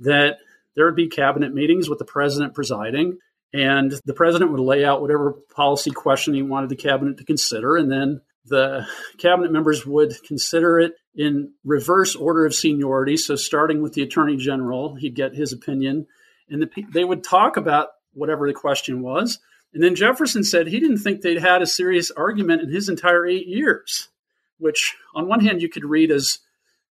[0.00, 0.36] that
[0.76, 3.18] there would be cabinet meetings with the president presiding,
[3.52, 7.76] and the president would lay out whatever policy question he wanted the cabinet to consider,
[7.76, 8.86] and then the
[9.18, 13.16] cabinet members would consider it in reverse order of seniority.
[13.16, 16.06] So, starting with the attorney general, he'd get his opinion,
[16.48, 19.38] and the, they would talk about whatever the question was.
[19.74, 23.26] And then Jefferson said he didn't think they'd had a serious argument in his entire
[23.26, 24.08] eight years,
[24.58, 26.38] which on one hand you could read as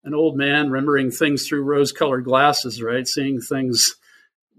[0.03, 3.07] an old man remembering things through rose colored glasses, right?
[3.07, 3.97] Seeing things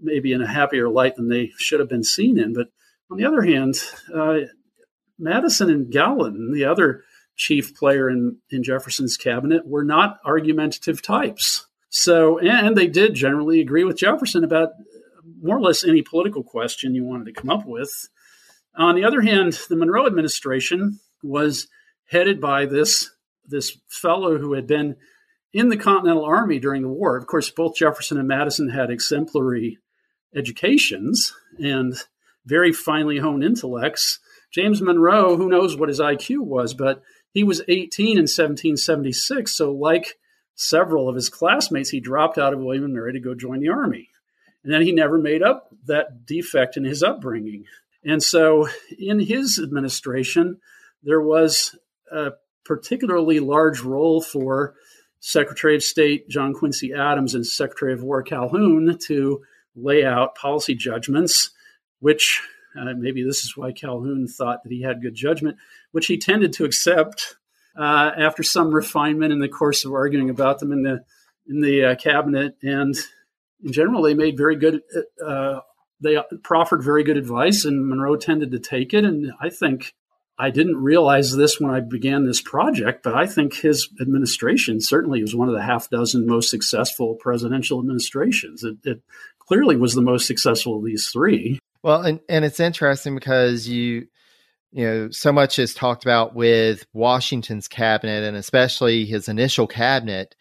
[0.00, 2.52] maybe in a happier light than they should have been seen in.
[2.52, 2.68] But
[3.10, 3.76] on the other hand,
[4.12, 4.38] uh,
[5.18, 7.04] Madison and Gallatin, the other
[7.36, 11.66] chief player in, in Jefferson's cabinet, were not argumentative types.
[11.88, 14.70] So, and they did generally agree with Jefferson about
[15.42, 18.08] more or less any political question you wanted to come up with.
[18.76, 21.68] On the other hand, the Monroe administration was
[22.06, 23.10] headed by this
[23.48, 24.96] this fellow who had been
[25.52, 27.16] in the Continental Army during the war.
[27.16, 29.78] Of course, both Jefferson and Madison had exemplary
[30.34, 31.94] educations and
[32.44, 34.18] very finely honed intellects.
[34.52, 39.56] James Monroe, who knows what his IQ was, but he was 18 in 1776.
[39.56, 40.18] So, like
[40.54, 43.68] several of his classmates, he dropped out of William and Mary to go join the
[43.68, 44.08] Army.
[44.66, 47.66] And then he never made up that defect in his upbringing.
[48.04, 48.66] And so
[48.98, 50.58] in his administration,
[51.04, 51.76] there was
[52.10, 52.32] a
[52.64, 54.74] particularly large role for
[55.20, 59.40] Secretary of State John Quincy Adams and Secretary of War Calhoun to
[59.76, 61.50] lay out policy judgments,
[62.00, 62.42] which
[62.76, 65.58] uh, maybe this is why Calhoun thought that he had good judgment,
[65.92, 67.36] which he tended to accept
[67.78, 71.04] uh, after some refinement in the course of arguing about them in the
[71.48, 72.56] in the uh, cabinet.
[72.64, 72.96] And
[73.62, 74.82] in general, they made very good.
[75.24, 75.60] Uh,
[76.00, 79.04] they proffered very good advice, and Monroe tended to take it.
[79.04, 79.94] And I think
[80.38, 85.22] I didn't realize this when I began this project, but I think his administration certainly
[85.22, 88.62] was one of the half dozen most successful presidential administrations.
[88.62, 89.02] It, it
[89.38, 91.58] clearly was the most successful of these three.
[91.82, 94.08] Well, and, and it's interesting because you,
[94.72, 100.34] you know, so much is talked about with Washington's cabinet and especially his initial cabinet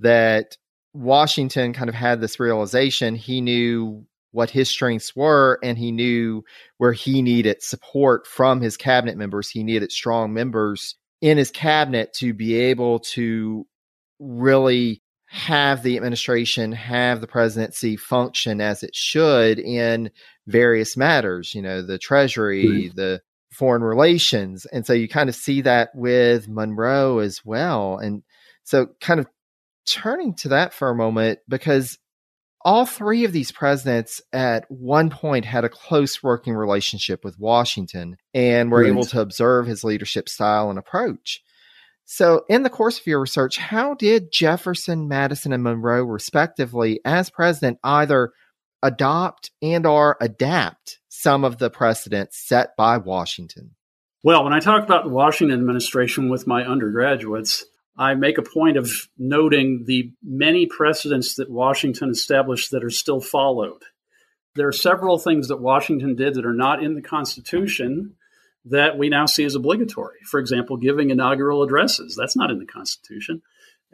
[0.00, 0.56] that
[0.96, 6.42] Washington kind of had this realization he knew what his strengths were and he knew
[6.78, 9.48] where he needed support from his cabinet members.
[9.48, 13.66] He needed strong members in his cabinet to be able to
[14.18, 20.10] really have the administration, have the presidency function as it should in
[20.46, 22.96] various matters, you know, the treasury, mm-hmm.
[22.96, 24.66] the foreign relations.
[24.66, 27.98] And so you kind of see that with Monroe as well.
[27.98, 28.22] And
[28.64, 29.26] so kind of
[29.86, 31.98] turning to that for a moment, because
[32.66, 38.16] all three of these presidents at one point had a close working relationship with Washington
[38.34, 38.88] and were right.
[38.88, 41.42] able to observe his leadership style and approach.
[42.04, 47.30] So, in the course of your research, how did Jefferson, Madison, and Monroe, respectively, as
[47.30, 48.32] president, either
[48.82, 53.76] adopt and or adapt some of the precedents set by Washington?
[54.22, 57.64] Well, when I talk about the Washington administration with my undergraduates,
[57.98, 63.20] I make a point of noting the many precedents that Washington established that are still
[63.20, 63.82] followed.
[64.54, 68.14] There are several things that Washington did that are not in the Constitution
[68.66, 70.18] that we now see as obligatory.
[70.24, 73.42] For example, giving inaugural addresses, that's not in the Constitution.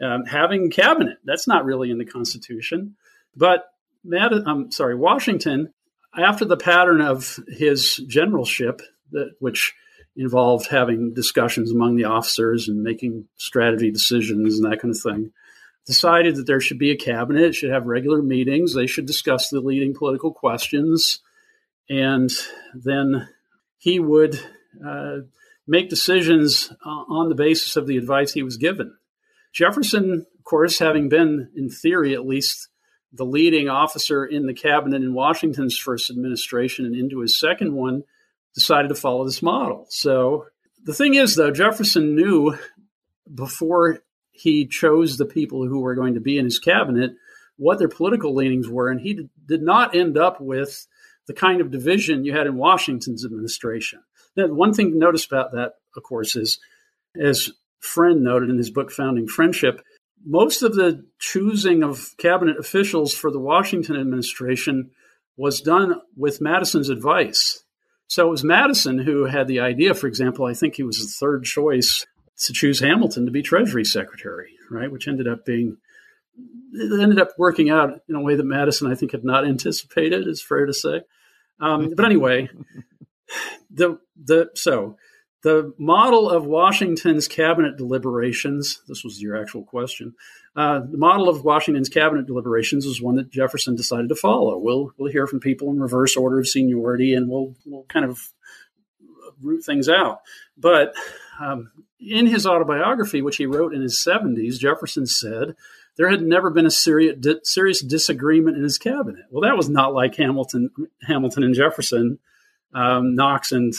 [0.02, 2.96] Um, having cabinet, that's not really in the Constitution.
[3.36, 3.66] But
[4.04, 5.72] Mad- I'm sorry, Washington,
[6.16, 9.74] after the pattern of his generalship, that, which
[10.16, 15.32] involved having discussions among the officers and making strategy decisions and that kind of thing.
[15.86, 19.48] Decided that there should be a cabinet, it should have regular meetings, they should discuss
[19.48, 21.20] the leading political questions,
[21.88, 22.30] and
[22.74, 23.28] then
[23.78, 24.38] he would
[24.86, 25.18] uh,
[25.66, 28.94] make decisions uh, on the basis of the advice he was given.
[29.52, 32.68] Jefferson, of course, having been, in theory at least,
[33.12, 38.04] the leading officer in the cabinet in Washington's first administration and into his second one,
[38.54, 39.86] decided to follow this model.
[39.88, 40.46] So
[40.84, 42.56] the thing is, though, Jefferson knew
[43.32, 47.12] before he chose the people who were going to be in his cabinet
[47.56, 50.86] what their political leanings were, and he did not end up with
[51.26, 54.02] the kind of division you had in Washington's administration.
[54.36, 56.58] Now, one thing to notice about that, of course, is
[57.20, 59.82] as Friend noted in his book Founding Friendship,
[60.24, 64.90] most of the choosing of cabinet officials for the Washington administration
[65.36, 67.64] was done with Madison's advice.
[68.12, 71.06] So it was Madison who had the idea, for example, I think he was the
[71.06, 72.04] third choice
[72.40, 74.92] to choose Hamilton to be Treasury Secretary, right?
[74.92, 75.78] Which ended up being,
[76.74, 80.28] it ended up working out in a way that Madison, I think, had not anticipated,
[80.28, 81.00] is fair to say.
[81.58, 82.50] Um, but anyway,
[83.70, 84.98] the, the, so
[85.42, 90.14] the model of Washington's cabinet deliberations, this was your actual question,
[90.54, 94.58] uh, the model of Washington's cabinet deliberations was one that Jefferson decided to follow.
[94.58, 98.20] We'll, we'll hear from people in reverse order of seniority and we'll, we'll kind of
[99.42, 100.20] root things out.
[100.56, 100.94] But
[101.40, 105.56] um, in his autobiography, which he wrote in his 70s, Jefferson said
[105.96, 109.24] there had never been a serious, di- serious disagreement in his cabinet.
[109.30, 110.70] Well, that was not like Hamilton,
[111.02, 112.18] Hamilton and Jefferson,
[112.74, 113.74] um, Knox and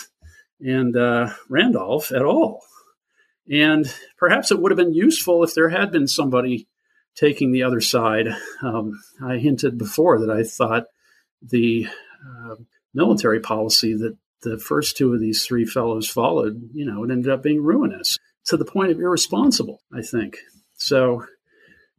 [0.60, 2.62] and uh, Randolph at all.
[3.50, 6.68] And perhaps it would have been useful if there had been somebody
[7.16, 8.28] taking the other side.
[8.62, 10.86] Um, I hinted before that I thought
[11.42, 11.88] the
[12.26, 12.56] uh,
[12.94, 17.32] military policy that the first two of these three fellows followed, you know, it ended
[17.32, 20.38] up being ruinous to the point of irresponsible, I think.
[20.76, 21.26] So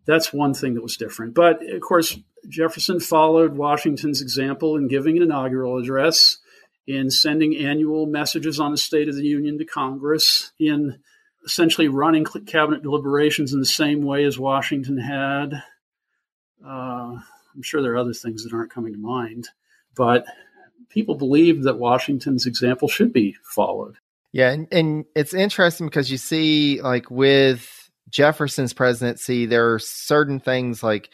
[0.07, 1.35] that's one thing that was different.
[1.35, 6.37] But of course, Jefferson followed Washington's example in giving an inaugural address
[6.87, 10.99] in sending annual messages on the State of the Union to Congress, in
[11.45, 15.63] essentially running cabinet deliberations in the same way as Washington had.
[16.65, 17.17] Uh,
[17.55, 19.49] I'm sure there are other things that aren't coming to mind,
[19.95, 20.25] but
[20.89, 23.97] people believed that Washington's example should be followed.
[24.33, 30.41] Yeah, and, and it's interesting because you see, like with Jefferson's presidency, there are certain
[30.41, 31.11] things like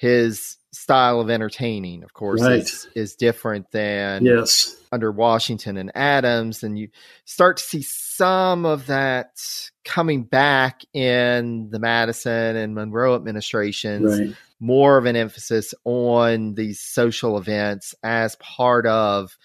[0.00, 2.60] his style of entertaining, of course, right.
[2.60, 4.74] is, is different than yes.
[4.90, 6.62] under Washington and Adams.
[6.62, 6.88] And you
[7.26, 9.38] start to see some of that
[9.84, 14.18] coming back in the Madison and Monroe administrations.
[14.18, 14.34] Right.
[14.58, 19.36] More of an emphasis on these social events as part of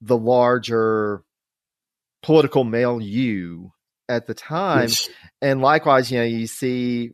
[0.00, 1.22] the larger
[2.22, 3.68] political milieu
[4.08, 4.88] at the time.
[4.88, 5.10] Yes.
[5.42, 7.10] And likewise, you know, you see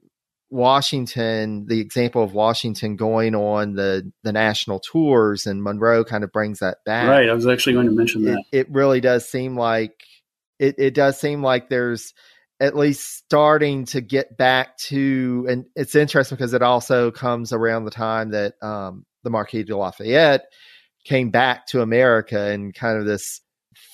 [0.50, 6.32] Washington, the example of Washington going on the the national tours, and Monroe kind of
[6.32, 7.08] brings that back.
[7.08, 7.28] Right.
[7.28, 8.38] I was actually going to mention that.
[8.52, 9.94] It, it really does seem like
[10.58, 12.12] it, it does seem like there's
[12.58, 17.84] at least starting to get back to, and it's interesting because it also comes around
[17.86, 20.44] the time that um, the Marquis de Lafayette
[21.04, 23.40] came back to America and kind of this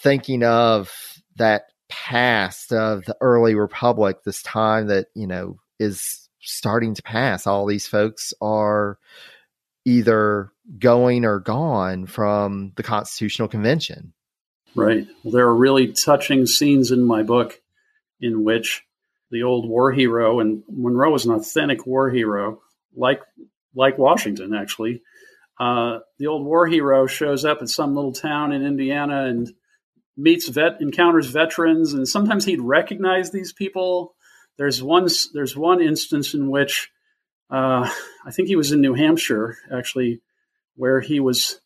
[0.02, 0.92] thinking of
[1.36, 7.46] that past of the early republic, this time that, you know, is starting to pass.
[7.46, 8.98] All these folks are
[9.84, 14.12] either going or gone from the Constitutional Convention.
[14.74, 15.06] Right.
[15.22, 17.60] Well, there are really touching scenes in my book
[18.20, 18.84] in which
[19.30, 22.60] the old war hero, and Monroe was an authentic war hero,
[22.94, 23.22] like
[23.74, 25.02] like Washington actually.
[25.58, 29.50] Uh, the old war hero shows up at some little town in Indiana and
[30.16, 34.14] meets vet encounters veterans, and sometimes he'd recognize these people.
[34.58, 36.90] There's one there's one instance in which
[37.50, 37.90] uh,
[38.24, 40.20] I think he was in New Hampshire actually,
[40.74, 41.60] where he was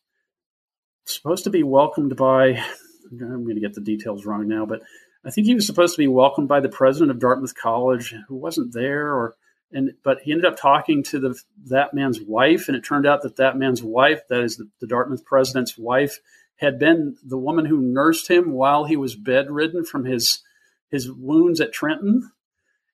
[1.05, 2.63] supposed to be welcomed by.
[3.11, 4.81] I'm going to get the details wrong now, but
[5.25, 8.35] I think he was supposed to be welcomed by the president of Dartmouth College, who
[8.35, 9.35] wasn't there, or
[9.71, 11.39] and but he ended up talking to the
[11.69, 14.87] that man's wife, and it turned out that that man's wife, that is the, the
[14.87, 16.19] Dartmouth president's wife,
[16.57, 20.41] had been the woman who nursed him while he was bedridden from his
[20.89, 22.31] his wounds at Trenton.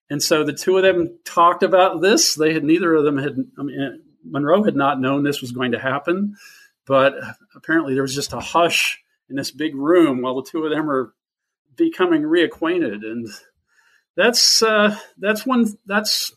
[0.09, 2.35] And so the two of them talked about this.
[2.35, 3.37] They had neither of them had.
[3.57, 6.35] I mean, Monroe had not known this was going to happen,
[6.85, 7.15] but
[7.55, 10.89] apparently there was just a hush in this big room while the two of them
[10.89, 11.13] are
[11.75, 13.27] becoming reacquainted, and
[14.15, 16.33] that's uh, that's one that's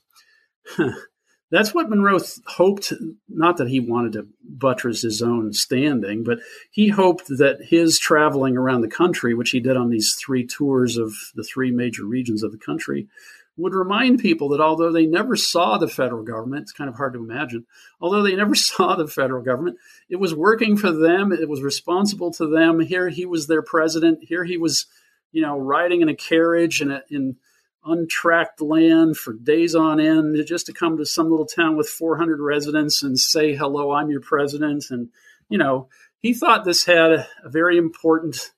[1.51, 2.93] that's what Monroe th- hoped.
[3.29, 6.41] Not that he wanted to buttress his own standing, but
[6.71, 10.97] he hoped that his traveling around the country, which he did on these three tours
[10.97, 13.09] of the three major regions of the country,
[13.57, 17.13] would remind people that although they never saw the federal government, it's kind of hard
[17.15, 17.67] to imagine,
[18.01, 19.77] although they never saw the federal government,
[20.09, 22.81] it was working for them, it was responsible to them.
[22.81, 24.87] Here he was their president, here he was,
[25.33, 27.37] you know, riding in a carriage in, a, in
[27.85, 32.41] untracked land for days on end just to come to some little town with 400
[32.41, 34.87] residents and say, hello, I'm your president.
[34.91, 35.09] And,
[35.49, 35.89] you know,
[36.19, 38.51] he thought this had a, very important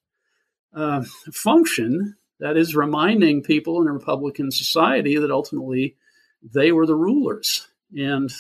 [0.74, 5.95] uh, function that is reminding people in a Republican society that ultimately
[6.43, 7.68] they were the rulers.
[7.97, 8.32] And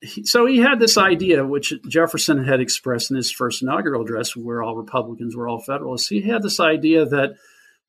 [0.00, 4.34] he, so he had this idea, which Jefferson had expressed in his first inaugural address,
[4.34, 6.08] where all Republicans were all Federalists.
[6.08, 7.36] He had this idea that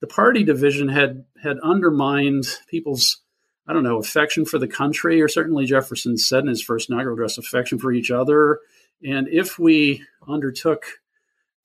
[0.02, 3.24] the party division had had undermined people's
[3.68, 7.16] I don't know affection for the country, or certainly Jefferson said in his first inaugural
[7.16, 8.60] address, affection for each other.
[9.04, 10.86] And if we undertook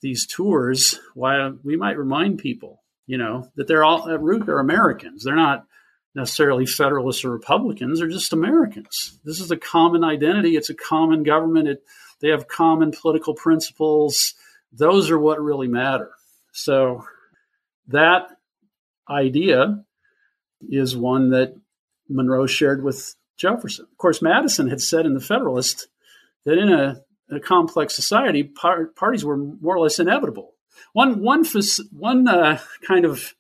[0.01, 2.80] these tours, why we might remind people,
[3.11, 5.25] you know, that they're all at root they're Americans.
[5.25, 5.67] They're not
[6.15, 7.99] necessarily Federalists or Republicans.
[7.99, 9.19] They're just Americans.
[9.25, 10.55] This is a common identity.
[10.55, 11.67] It's a common government.
[11.67, 11.83] It,
[12.21, 14.35] they have common political principles.
[14.73, 16.13] Those are what really matter.
[16.53, 17.05] So
[17.89, 18.29] that
[19.09, 19.83] idea
[20.69, 21.57] is one that
[22.09, 23.87] Monroe shared with Jefferson.
[23.91, 25.89] Of course, Madison had said in the Federalist
[26.45, 30.55] that in a, a complex society, par- parties were more or less inevitable.
[30.93, 31.45] One, one,
[31.93, 33.35] one uh, kind of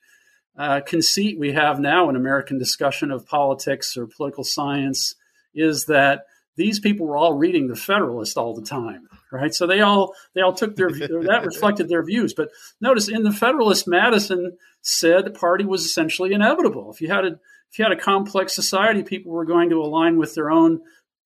[0.57, 5.15] uh, conceit we have now in American discussion of politics or political science
[5.55, 6.25] is that
[6.57, 9.55] these people were all reading the Federalist all the time, right?
[9.55, 12.35] So they all they all took their that reflected their views.
[12.35, 16.91] But notice in the Federalist, Madison said the party was essentially inevitable.
[16.93, 17.39] If you had a
[17.71, 20.81] if you had a complex society, people were going to align with their own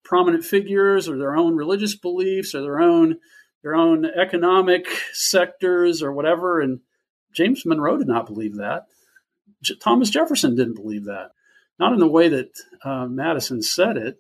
[0.04, 3.18] prominent figures or their own religious beliefs or their own
[3.64, 6.60] their own economic sectors or whatever.
[6.60, 6.80] And
[7.34, 8.84] James Monroe did not believe that.
[9.64, 11.32] J- Thomas Jefferson didn't believe that,
[11.80, 12.52] not in the way that
[12.84, 14.18] uh, Madison said it.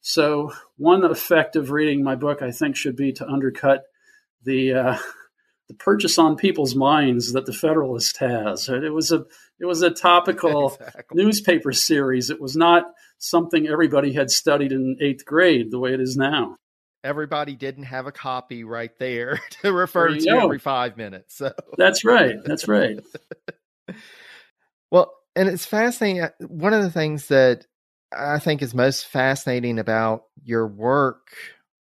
[0.00, 3.84] So, one effect of reading my book, I think, should be to undercut
[4.44, 4.98] the uh,
[5.68, 8.68] the purchase on people's minds that the Federalist has.
[8.68, 9.24] It was a
[9.60, 11.24] it was a topical exactly.
[11.24, 12.30] newspaper series.
[12.30, 12.84] It was not
[13.18, 16.56] something everybody had studied in eighth grade the way it is now.
[17.04, 21.36] Everybody didn't have a copy right there to refer to every five minutes.
[21.36, 22.36] So that's right.
[22.44, 22.98] That's right.
[24.90, 26.22] well, and it's fascinating.
[26.22, 27.66] Uh, one of the things that
[28.16, 31.28] I think is most fascinating about your work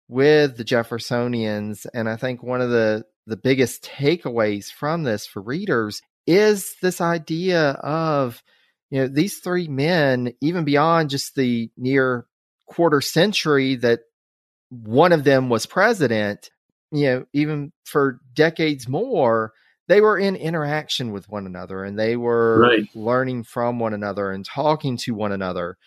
[0.07, 5.41] with the Jeffersonians, and I think one of the the biggest takeaways from this for
[5.41, 8.43] readers is this idea of
[8.89, 12.26] you know these three men, even beyond just the near
[12.68, 14.01] quarter century that
[14.84, 16.49] one of them was president,
[16.91, 19.51] you know, even for decades more,
[19.88, 22.89] they were in interaction with one another and they were right.
[22.95, 25.78] learning from one another and talking to one another.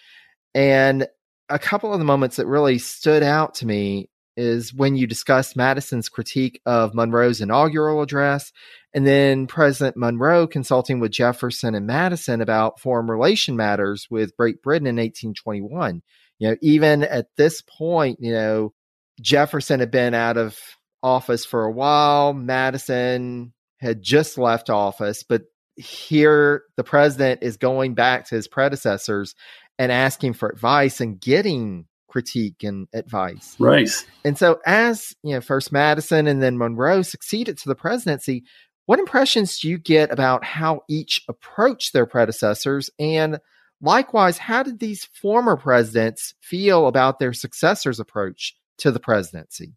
[0.54, 1.06] And
[1.48, 5.56] a couple of the moments that really stood out to me is when you discussed
[5.56, 8.52] Madison's critique of Monroe's inaugural address,
[8.94, 14.62] and then President Monroe consulting with Jefferson and Madison about foreign relation matters with Great
[14.62, 16.02] Britain in 1821.
[16.38, 18.72] You know, even at this point, you know,
[19.20, 20.58] Jefferson had been out of
[21.02, 22.32] office for a while.
[22.32, 25.42] Madison had just left office, but
[25.76, 29.34] here the president is going back to his predecessors
[29.78, 33.54] and asking for advice and getting critique and advice.
[33.58, 33.90] Right.
[34.24, 38.44] And so as, you know, first Madison and then Monroe succeeded to the presidency,
[38.86, 43.38] what impressions do you get about how each approached their predecessors and
[43.80, 49.74] likewise how did these former presidents feel about their successors' approach to the presidency?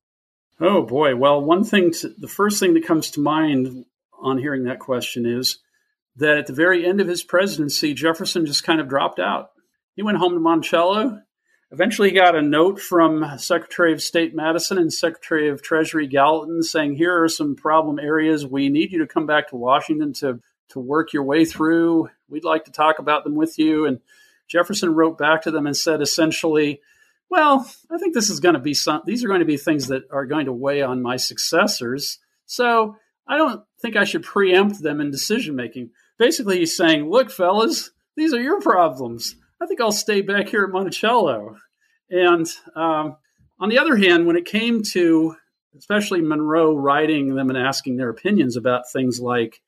[0.60, 1.16] Oh boy.
[1.16, 3.86] Well, one thing, to, the first thing that comes to mind
[4.20, 5.58] on hearing that question is
[6.18, 9.50] that at the very end of his presidency, Jefferson just kind of dropped out.
[9.96, 11.22] He went home to Monticello.
[11.72, 16.64] Eventually, he got a note from Secretary of State Madison and Secretary of Treasury Gallatin
[16.64, 18.46] saying, Here are some problem areas.
[18.46, 22.10] We need you to come back to Washington to, to work your way through.
[22.30, 23.86] We'd like to talk about them with you.
[23.86, 24.00] And
[24.50, 26.82] Jefferson wrote back to them and said essentially,
[27.32, 29.88] well, I think this is going to be some, these are going to be things
[29.88, 32.20] that are going to weigh on my successors.
[32.46, 35.92] So I don't think I should preempt them in decision making.
[36.20, 39.36] Basically, he's saying, look, fellas, these are your problems.
[39.62, 41.56] I think I'll stay back here at Monticello.
[42.10, 43.16] And um,
[43.60, 45.36] on the other hand, when it came to
[45.78, 49.62] especially Monroe writing them and asking their opinions about things like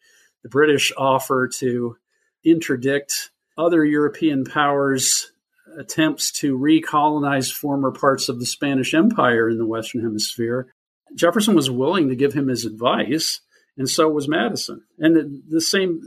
[0.43, 1.95] the British offer to
[2.43, 5.32] interdict other European powers'
[5.78, 10.72] attempts to recolonize former parts of the Spanish Empire in the Western Hemisphere,
[11.16, 13.42] Jefferson was willing to give him his advice,
[13.78, 14.84] and so was Madison.
[15.00, 16.02] And the, same,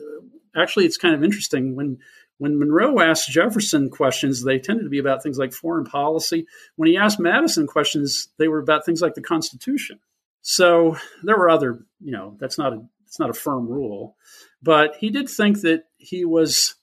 [0.54, 1.98] actually, it's kind of interesting when
[2.38, 6.46] when Monroe asked Jefferson questions, they tended to be about things like foreign policy.
[6.76, 10.00] When he asked Madison questions, they were about things like the Constitution.
[10.42, 14.16] So there were other, you know, that's not a it's not a firm rule,
[14.62, 16.75] but he did think that he was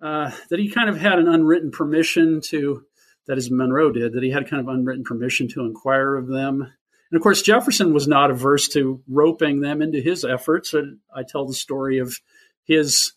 [0.00, 2.84] uh, that he kind of had an unwritten permission to
[3.26, 6.62] that is Monroe did that he had kind of unwritten permission to inquire of them.
[6.62, 10.74] And of course, Jefferson was not averse to roping them into his efforts.
[11.14, 12.18] I tell the story of
[12.64, 13.12] his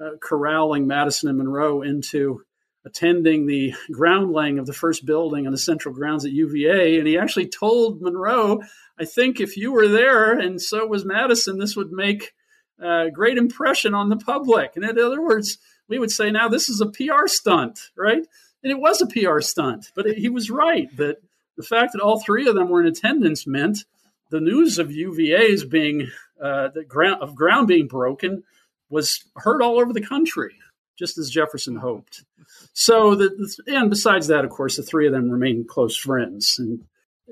[0.00, 2.42] uh, corralling Madison and Monroe into
[2.84, 6.98] attending the ground laying of the first building on the central grounds at UVA.
[6.98, 8.60] And he actually told Monroe,
[8.98, 12.32] I think if you were there and so was Madison, this would make
[12.78, 14.72] a great impression on the public.
[14.76, 15.58] And in other words,
[15.88, 18.26] we would say now this is a PR stunt, right?
[18.62, 21.16] And it was a PR stunt, but he was right that
[21.56, 23.84] the fact that all three of them were in attendance meant
[24.30, 26.08] the news of UVA's being
[26.42, 28.42] uh, the ground of ground being broken
[28.90, 30.54] was heard all over the country,
[30.98, 32.24] just as Jefferson hoped.
[32.72, 36.56] So, the, and besides that, of course, the three of them remain close friends.
[36.58, 36.84] And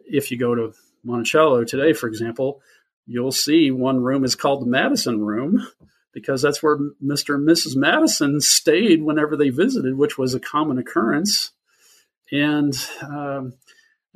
[0.06, 0.72] if you go to
[1.04, 2.62] Monticello today, for example,
[3.06, 5.66] you'll see one room is called the Madison Room
[6.14, 7.34] because that's where Mr.
[7.34, 7.76] and Mrs.
[7.76, 11.50] Madison stayed whenever they visited, which was a common occurrence.
[12.32, 13.54] And um,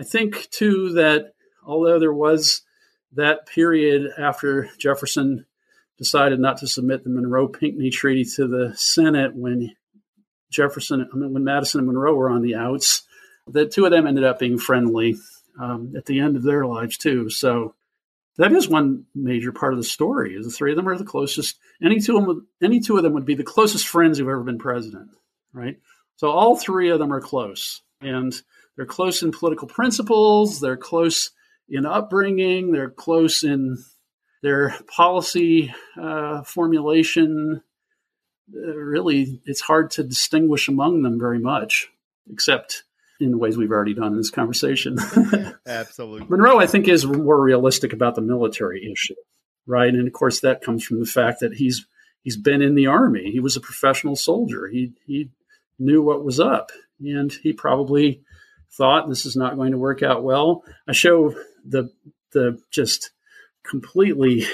[0.01, 1.35] I think, too, that
[1.67, 2.63] although there was
[3.13, 5.45] that period after Jefferson
[5.99, 9.75] decided not to submit the Monroe Pinkney Treaty to the Senate when
[10.51, 13.03] Jefferson, I mean, when Madison and Monroe were on the outs.
[13.47, 15.17] The two of them ended up being friendly
[15.61, 17.31] um, at the end of their lives too.
[17.31, 17.75] So
[18.39, 20.35] that is one major part of the story.
[20.35, 21.59] Is the three of them are the closest.
[21.83, 24.43] Any two of them, any two of them would be the closest friends who've ever
[24.43, 25.11] been president,
[25.53, 25.79] right?
[26.17, 28.35] So all three of them are close, and
[28.77, 30.61] they're close in political principles.
[30.61, 31.31] They're close
[31.69, 32.73] in upbringing.
[32.73, 33.77] They're close in
[34.43, 37.63] their policy uh, formulation,
[38.55, 41.89] uh, really, it's hard to distinguish among them very much,
[42.31, 42.85] except
[43.21, 44.99] in the ways we've already done in this conversation.
[45.67, 46.27] Absolutely.
[46.29, 49.17] Monroe, I think, is more realistic about the military issue,
[49.67, 49.93] right?
[49.93, 51.87] And of course, that comes from the fact that he's
[52.23, 53.31] he's been in the army.
[53.31, 54.69] He was a professional soldier.
[54.69, 55.31] He he
[55.79, 58.23] knew what was up, and he probably
[58.71, 60.63] thought this is not going to work out well.
[60.87, 61.91] I show the
[62.33, 63.11] the just
[63.65, 64.45] completely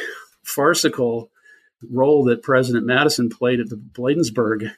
[0.43, 1.31] farcical
[1.91, 4.71] role that President Madison played at the Bladensburg,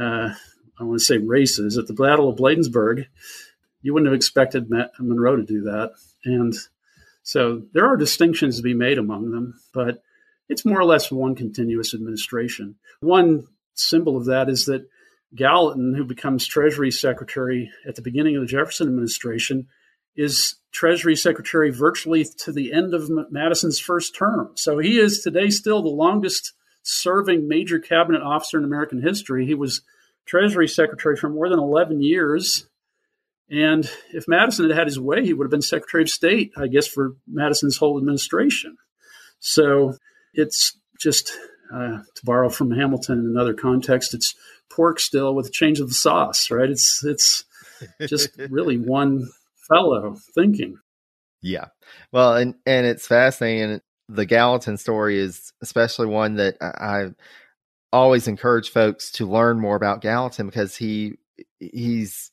[0.00, 0.34] uh,
[0.80, 3.06] I want to say races, at the Battle of Bladensburg.
[3.82, 5.92] You wouldn't have expected Monroe to do that.
[6.24, 6.54] And
[7.22, 10.02] so there are distinctions to be made among them, but
[10.48, 12.76] it's more or less one continuous administration.
[13.00, 14.88] One symbol of that is that
[15.34, 19.68] Gallatin, who becomes Treasury Secretary at the beginning of the Jefferson administration,
[20.16, 24.52] is Treasury Secretary virtually to the end of Madison's first term.
[24.54, 29.46] So he is today still the longest serving major cabinet officer in American history.
[29.46, 29.82] He was
[30.28, 32.68] Treasury Secretary for more than 11 years.
[33.50, 36.66] And if Madison had had his way, he would have been Secretary of State, I
[36.66, 38.76] guess, for Madison's whole administration.
[39.40, 39.94] So
[40.34, 41.32] it's just,
[41.72, 44.34] uh, to borrow from Hamilton in another context, it's
[44.70, 46.70] pork still with a change of the sauce, right?
[46.70, 47.44] It's it's
[48.06, 49.28] just really one
[49.68, 50.78] fellow thinking.
[51.42, 51.66] Yeah.
[52.12, 53.80] Well, and and it's fascinating.
[54.08, 57.10] The Gallatin story is especially one that I
[57.92, 61.18] always encourage folks to learn more about Gallatin because he
[61.60, 62.30] he's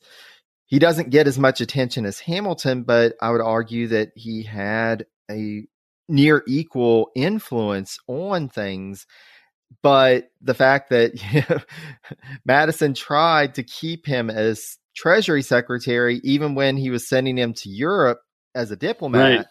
[0.66, 5.06] he doesn't get as much attention as Hamilton, but I would argue that he had
[5.30, 5.66] a
[6.08, 9.06] near equal influence on things.
[9.82, 11.60] But the fact that you know,
[12.44, 17.68] Madison tried to keep him as Treasury Secretary, even when he was sending him to
[17.68, 18.20] Europe
[18.54, 19.38] as a diplomat.
[19.38, 19.46] Right.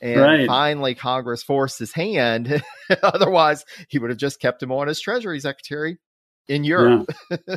[0.00, 0.46] And right.
[0.46, 2.62] finally, Congress forced his hand.
[3.02, 5.98] Otherwise, he would have just kept him on as Treasury Secretary
[6.48, 7.10] in Europe.
[7.30, 7.56] Yeah.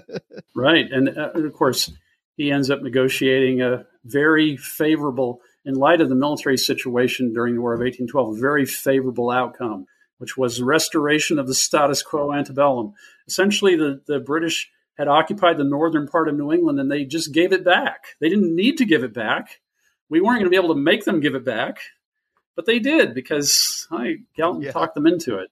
[0.55, 0.85] right.
[0.91, 1.91] And uh, of course,
[2.35, 7.61] he ends up negotiating a very favorable, in light of the military situation during the
[7.61, 9.85] War of 1812, a very favorable outcome,
[10.17, 12.93] which was the restoration of the status quo antebellum.
[13.27, 17.33] Essentially, the, the British had occupied the northern part of New England and they just
[17.33, 18.15] gave it back.
[18.19, 19.61] They didn't need to give it back.
[20.09, 21.79] We weren't going to be able to make them give it back,
[22.55, 24.71] but they did because I Gallatin yeah.
[24.71, 25.49] talked them into it.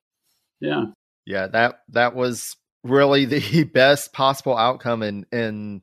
[0.60, 0.86] Yeah.
[1.26, 5.82] Yeah, that that was really the best possible outcome and and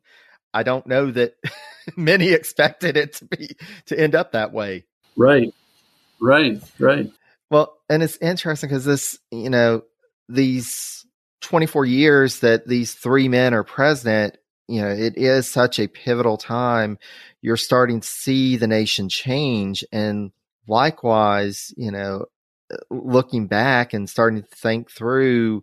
[0.54, 1.34] I don't know that
[1.96, 3.56] many expected it to be
[3.86, 4.84] to end up that way.
[5.16, 5.52] Right.
[6.20, 6.60] Right.
[6.78, 7.12] Right.
[7.50, 9.82] Well, and it's interesting because this, you know,
[10.28, 11.06] these
[11.42, 16.36] 24 years that these three men are president, you know, it is such a pivotal
[16.36, 16.98] time.
[17.40, 19.84] You're starting to see the nation change.
[19.92, 20.32] And
[20.68, 22.26] likewise, you know,
[22.90, 25.62] looking back and starting to think through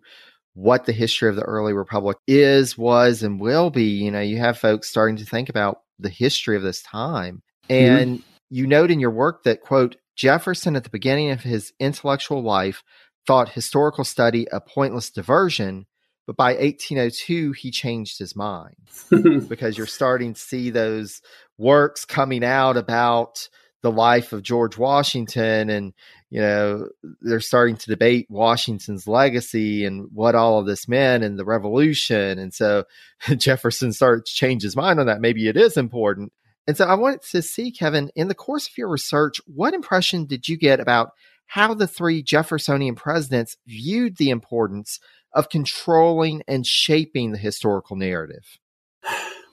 [0.54, 4.38] what the history of the early republic is, was, and will be, you know, you
[4.38, 7.42] have folks starting to think about the history of this time.
[7.68, 7.74] Mm-hmm.
[7.74, 8.26] And mm-hmm.
[8.50, 12.82] you note in your work that, quote, Jefferson at the beginning of his intellectual life
[13.26, 15.86] thought historical study a pointless diversion,
[16.26, 18.76] but by 1802 he changed his mind
[19.48, 21.20] because you're starting to see those
[21.58, 23.48] works coming out about
[23.82, 25.92] the life of George Washington and
[26.30, 26.88] you know
[27.20, 32.38] they're starting to debate Washington's legacy and what all of this meant and the revolution.
[32.38, 32.84] And so
[33.36, 35.20] Jefferson starts to change his mind on that.
[35.20, 36.32] Maybe it is important.
[36.66, 40.26] And so I wanted to see Kevin in the course of your research what impression
[40.26, 41.12] did you get about
[41.46, 44.98] how the three Jeffersonian presidents viewed the importance
[45.32, 48.58] of controlling and shaping the historical narrative?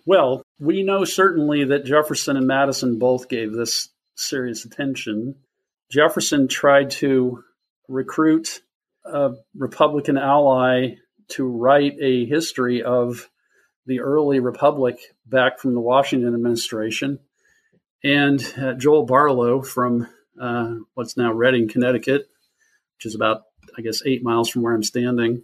[0.06, 5.36] Well, we know certainly that Jefferson and Madison both gave this serious attention.
[5.92, 7.44] Jefferson tried to
[7.88, 8.62] recruit
[9.06, 10.96] a Republican ally
[11.30, 13.30] to write a history of
[13.86, 17.20] the early republic back from the Washington administration.
[18.04, 20.08] And uh, Joel Barlow from
[20.40, 22.30] uh, what's now Redding, Connecticut,
[22.98, 23.44] which is about,
[23.78, 25.44] I guess, eight miles from where I'm standing.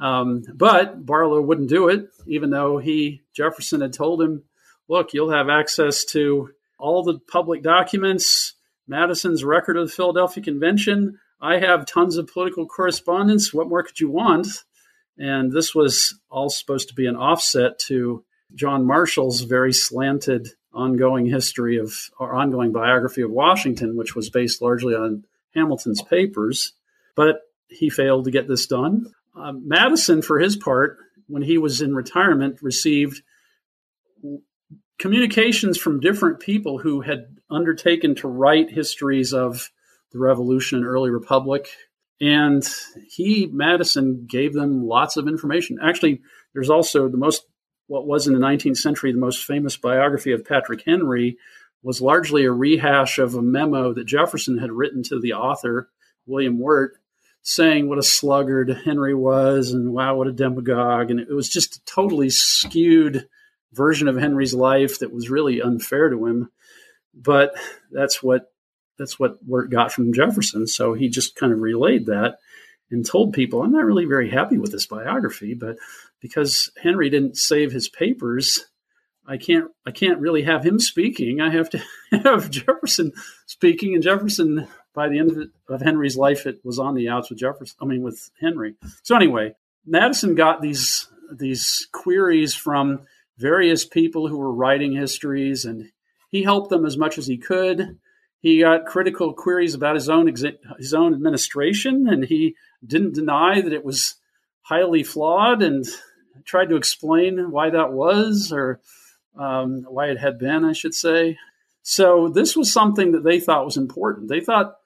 [0.00, 4.44] Um, but Barlow wouldn't do it, even though he Jefferson had told him,
[4.88, 8.54] "Look, you'll have access to all the public documents,
[8.88, 11.18] Madison's record of the Philadelphia Convention.
[11.40, 13.54] I have tons of political correspondence.
[13.54, 14.48] What more could you want?"
[15.18, 18.24] And this was all supposed to be an offset to
[18.54, 24.62] John Marshall's very slanted ongoing history of or ongoing biography of Washington, which was based
[24.62, 25.24] largely on
[25.54, 26.72] Hamilton's papers.
[27.14, 29.06] But he failed to get this done.
[29.36, 33.22] Uh, Madison, for his part, when he was in retirement, received
[35.00, 39.70] communications from different people who had undertaken to write histories of
[40.12, 41.68] the Revolution and early Republic.
[42.20, 42.62] And
[43.08, 45.78] he, Madison, gave them lots of information.
[45.82, 46.20] Actually,
[46.52, 47.44] there's also the most
[47.86, 51.38] what was in the 19th century the most famous biography of Patrick Henry
[51.82, 55.88] was largely a rehash of a memo that Jefferson had written to the author,
[56.26, 56.98] William Wirt,
[57.42, 61.10] saying what a sluggard Henry was and wow, what a demagogue.
[61.10, 63.26] And it was just a totally skewed
[63.72, 66.50] version of Henry's life that was really unfair to him.
[67.14, 67.54] But
[67.90, 68.52] that's what
[68.98, 70.66] that's what Wirt got from Jefferson.
[70.66, 72.38] So he just kind of relayed that
[72.90, 75.76] and told people, I'm not really very happy with this biography, but
[76.20, 78.66] because Henry didn't save his papers,
[79.26, 81.40] I can't I can't really have him speaking.
[81.40, 81.82] I have to
[82.24, 83.12] have Jefferson
[83.46, 87.30] speaking, and Jefferson by the end of, of Henry's life, it was on the outs
[87.30, 87.76] with Jefferson.
[87.80, 88.74] I mean, with Henry.
[89.02, 89.54] So anyway,
[89.86, 93.06] Madison got these these queries from
[93.40, 95.90] various people who were writing histories, and
[96.28, 97.98] he helped them as much as he could.
[98.40, 100.26] He got critical queries about his own
[100.78, 102.54] his own administration, and he
[102.86, 104.16] didn't deny that it was
[104.62, 105.86] highly flawed and
[106.44, 108.80] tried to explain why that was or
[109.36, 111.38] um, why it had been, I should say.
[111.82, 114.28] So this was something that they thought was important.
[114.28, 114.76] They thought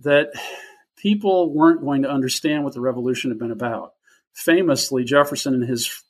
[0.00, 0.28] that
[0.96, 3.94] people weren't going to understand what the revolution had been about.
[4.32, 6.02] Famously, Jefferson and his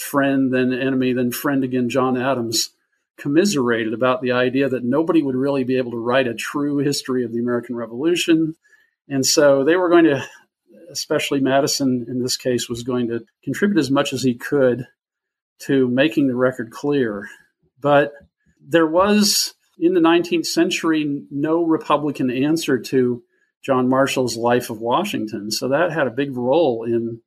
[0.00, 2.70] friend, then enemy, then friend again, John Adams,
[3.18, 7.24] commiserated about the idea that nobody would really be able to write a true history
[7.24, 8.54] of the American Revolution.
[9.08, 10.24] And so they were going to,
[10.90, 14.86] especially Madison in this case, was going to contribute as much as he could
[15.60, 17.28] to making the record clear.
[17.78, 18.12] But
[18.60, 23.22] there was, in the 19th century, no Republican answer to
[23.62, 25.50] John Marshall's Life of Washington.
[25.50, 27.20] So that had a big role in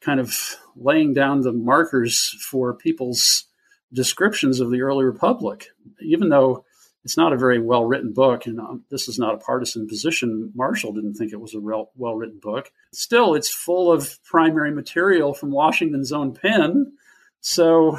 [0.00, 0.34] kind of
[0.76, 3.44] laying down the markers for people's
[3.92, 5.68] descriptions of the early republic.
[6.00, 6.64] Even though
[7.04, 10.52] it's not a very well written book, and um, this is not a partisan position,
[10.54, 12.70] Marshall didn't think it was a well written book.
[12.92, 16.92] Still, it's full of primary material from Washington's own pen.
[17.40, 17.98] So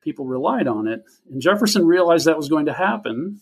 [0.00, 1.04] people relied on it.
[1.30, 3.40] And Jefferson realized that was going to happen.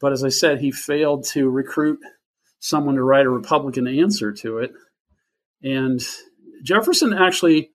[0.00, 2.00] But as I said, he failed to recruit
[2.58, 4.72] someone to write a Republican answer to it.
[5.62, 6.00] And
[6.62, 7.70] Jefferson actually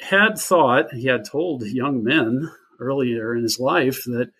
[0.00, 4.30] had thought, he had told young men earlier in his life that,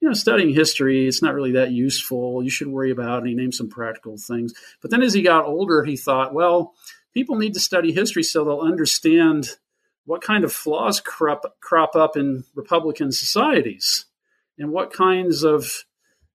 [0.00, 2.42] you know, studying history, it's not really that useful.
[2.42, 4.54] You should worry about, and he named some practical things.
[4.80, 6.74] But then as he got older, he thought, well,
[7.12, 9.56] people need to study history so they'll understand
[10.04, 14.06] what kind of flaws crop, crop up in Republican societies
[14.58, 15.84] and what kinds of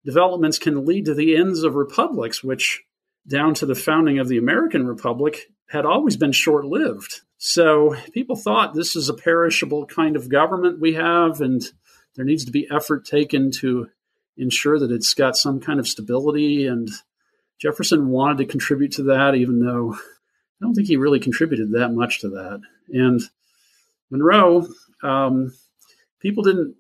[0.04, 2.84] developments can lead to the ends of republics, which
[3.28, 7.22] down to the founding of the American Republic had always been short lived.
[7.38, 11.62] So people thought this is a perishable kind of government we have, and
[12.16, 13.90] there needs to be effort taken to
[14.38, 16.66] ensure that it's got some kind of stability.
[16.66, 16.90] And
[17.60, 20.00] Jefferson wanted to contribute to that, even though I
[20.62, 22.62] don't think he really contributed that much to that.
[22.90, 23.22] And
[24.10, 24.68] Monroe,
[25.04, 25.54] um,
[26.20, 26.76] people didn't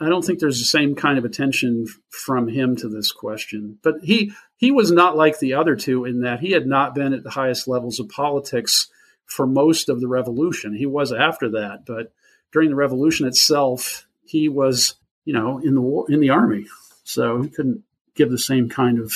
[0.00, 3.78] I don't think there's the same kind of attention from him to this question.
[3.82, 7.12] But he he was not like the other two in that he had not been
[7.12, 8.88] at the highest levels of politics
[9.26, 10.74] for most of the revolution.
[10.74, 12.12] He was after that, but
[12.52, 14.94] during the revolution itself, he was
[15.24, 16.66] you know in the war, in the army,
[17.04, 17.82] so he couldn't
[18.14, 19.12] give the same kind of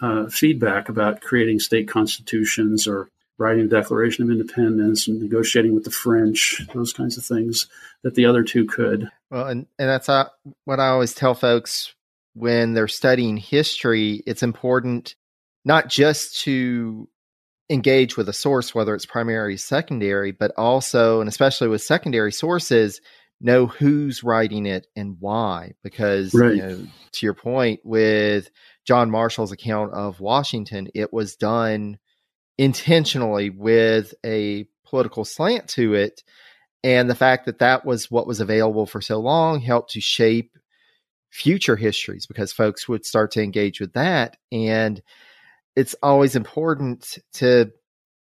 [0.00, 5.84] uh, feedback about creating state constitutions or writing the Declaration of Independence and negotiating with
[5.84, 7.68] the French, those kinds of things
[8.02, 9.08] that the other two could.
[9.30, 10.28] Well, and, and that's uh,
[10.64, 11.94] what I always tell folks
[12.34, 14.22] when they're studying history.
[14.26, 15.14] It's important
[15.64, 17.08] not just to
[17.70, 22.32] engage with a source, whether it's primary or secondary, but also, and especially with secondary
[22.32, 23.00] sources,
[23.40, 25.72] know who's writing it and why.
[25.82, 26.56] Because, right.
[26.56, 28.50] you know, to your point, with
[28.84, 31.98] John Marshall's account of Washington, it was done
[32.58, 36.22] intentionally with a political slant to it.
[36.84, 40.56] And the fact that that was what was available for so long helped to shape
[41.30, 44.36] future histories because folks would start to engage with that.
[44.52, 45.00] And
[45.76, 47.70] it's always important to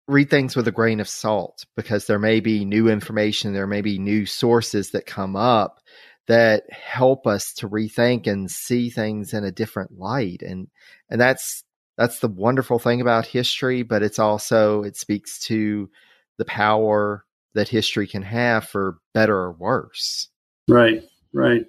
[0.08, 3.82] read things with a grain of salt because there may be new information, there may
[3.82, 5.80] be new sources that come up
[6.28, 10.42] that help us to rethink and see things in a different light.
[10.42, 10.68] And
[11.10, 11.64] and that's
[11.98, 15.90] that's the wonderful thing about history, but it's also it speaks to
[16.38, 20.30] the power that history can have for better or worse.
[20.68, 21.66] Right, right.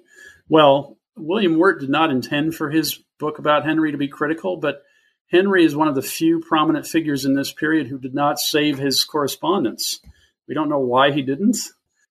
[0.49, 4.83] Well, William Wirt did not intend for his book about Henry to be critical, but
[5.31, 8.77] Henry is one of the few prominent figures in this period who did not save
[8.77, 9.99] his correspondence.
[10.47, 11.57] We don't know why he didn't.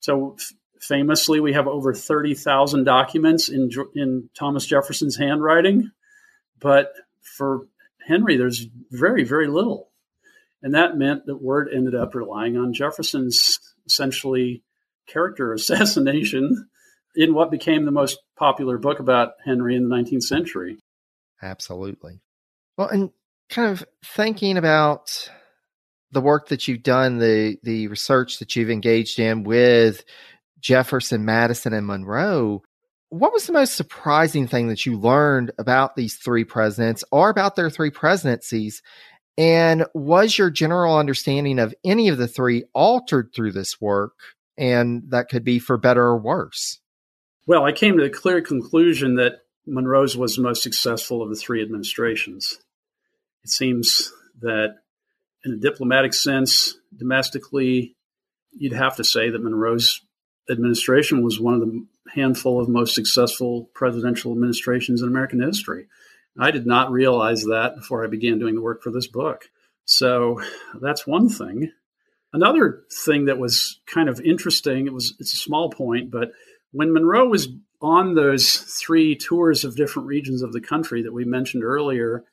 [0.01, 0.37] So,
[0.81, 5.91] famously, we have over 30,000 documents in, in Thomas Jefferson's handwriting,
[6.61, 7.67] but for
[8.07, 9.91] Henry, there's very, very little.
[10.63, 14.63] And that meant that Wirt ended up relying on Jefferson's essentially
[15.07, 16.69] character assassination
[17.15, 20.79] in what became the most popular book about Henry in the 19th century.
[21.43, 22.21] Absolutely.
[22.77, 23.11] Well, and
[23.49, 25.31] kind of thinking about
[26.13, 30.05] the work that you've done, the the research that you've engaged in with
[30.61, 32.63] Jefferson, Madison, and Monroe,
[33.21, 37.57] what was the most surprising thing that you learned about these three presidents or about
[37.57, 38.83] their three presidencies?
[39.39, 44.15] And was your general understanding of any of the three altered through this work?
[44.57, 46.81] And that could be for better or worse.
[47.47, 51.37] Well, I came to the clear conclusion that Monroe's was the most successful of the
[51.37, 52.59] three administrations.
[53.45, 54.77] It seems that,
[55.45, 57.95] in a diplomatic sense, domestically,
[58.53, 60.01] you'd have to say that Monroe's
[60.51, 65.87] administration was one of the handful of most successful presidential administrations in American history.
[66.39, 69.49] I did not realize that before I began doing the work for this book.
[69.85, 70.41] So
[70.81, 71.73] that's one thing.
[72.33, 76.33] Another thing that was kind of interesting, it was it's a small point, but
[76.73, 77.49] when Monroe was
[77.81, 82.25] on those three tours of different regions of the country that we mentioned earlier,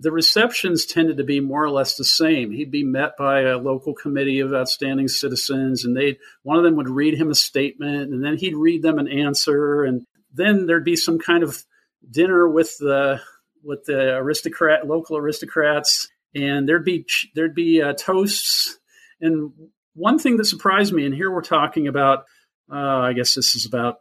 [0.00, 2.50] the receptions tended to be more or less the same.
[2.50, 6.76] He'd be met by a local committee of outstanding citizens, and they one of them
[6.76, 10.84] would read him a statement, and then he'd read them an answer, and then there'd
[10.84, 11.64] be some kind of
[12.10, 13.20] dinner with the
[13.62, 18.78] with the aristocrat local aristocrats, and there'd be there'd be uh, toasts.
[19.20, 19.52] And
[19.92, 22.24] one thing that surprised me, and here we're talking about,
[22.72, 23.98] uh, I guess this is about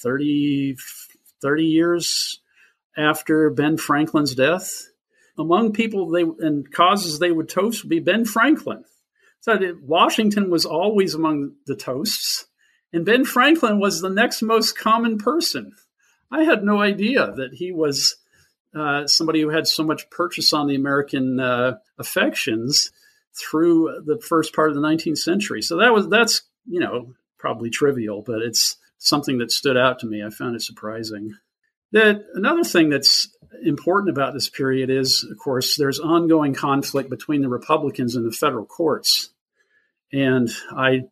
[0.00, 0.76] 30,
[1.40, 2.40] 30 years
[2.96, 4.88] after Ben Franklin's death
[5.38, 8.84] among people they and causes they would toast would be Ben Franklin.
[9.40, 12.46] So Washington was always among the toasts,
[12.92, 15.72] and Ben Franklin was the next most common person.
[16.30, 18.16] I had no idea that he was
[18.74, 22.90] uh, somebody who had so much purchase on the American uh, affections
[23.34, 25.62] through the first part of the 19th century.
[25.62, 30.06] So that was that's you know probably trivial, but it's something that stood out to
[30.06, 30.24] me.
[30.24, 31.34] I found it surprising.
[31.92, 33.28] That another thing that's
[33.62, 38.36] important about this period is, of course, there's ongoing conflict between the Republicans and the
[38.36, 39.30] federal courts.
[40.12, 41.04] And I,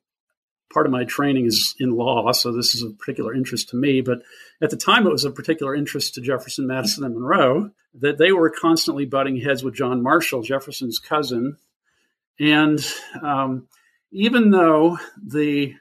[0.73, 4.01] part of my training is in law, so this is of particular interest to me.
[4.01, 4.23] But
[4.61, 7.71] at the time, it was of particular interest to Jefferson, Madison, and Monroe
[8.01, 11.57] that they were constantly butting heads with John Marshall, Jefferson's cousin.
[12.41, 12.85] And
[13.23, 13.69] um,
[14.11, 15.75] even though the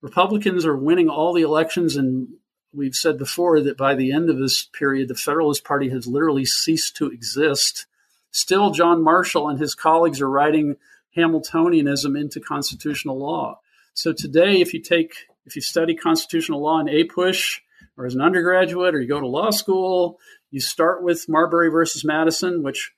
[0.00, 2.28] Republicans are winning all the elections and
[2.74, 6.44] we've said before that by the end of this period, the Federalist Party has literally
[6.44, 7.86] ceased to exist.
[8.30, 10.76] Still, John Marshall and his colleagues are writing
[11.16, 13.60] Hamiltonianism into constitutional law.
[13.94, 15.14] So today, if you take,
[15.46, 17.60] if you study constitutional law in APUSH
[17.96, 20.18] or as an undergraduate or you go to law school,
[20.50, 22.92] you start with Marbury versus Madison, which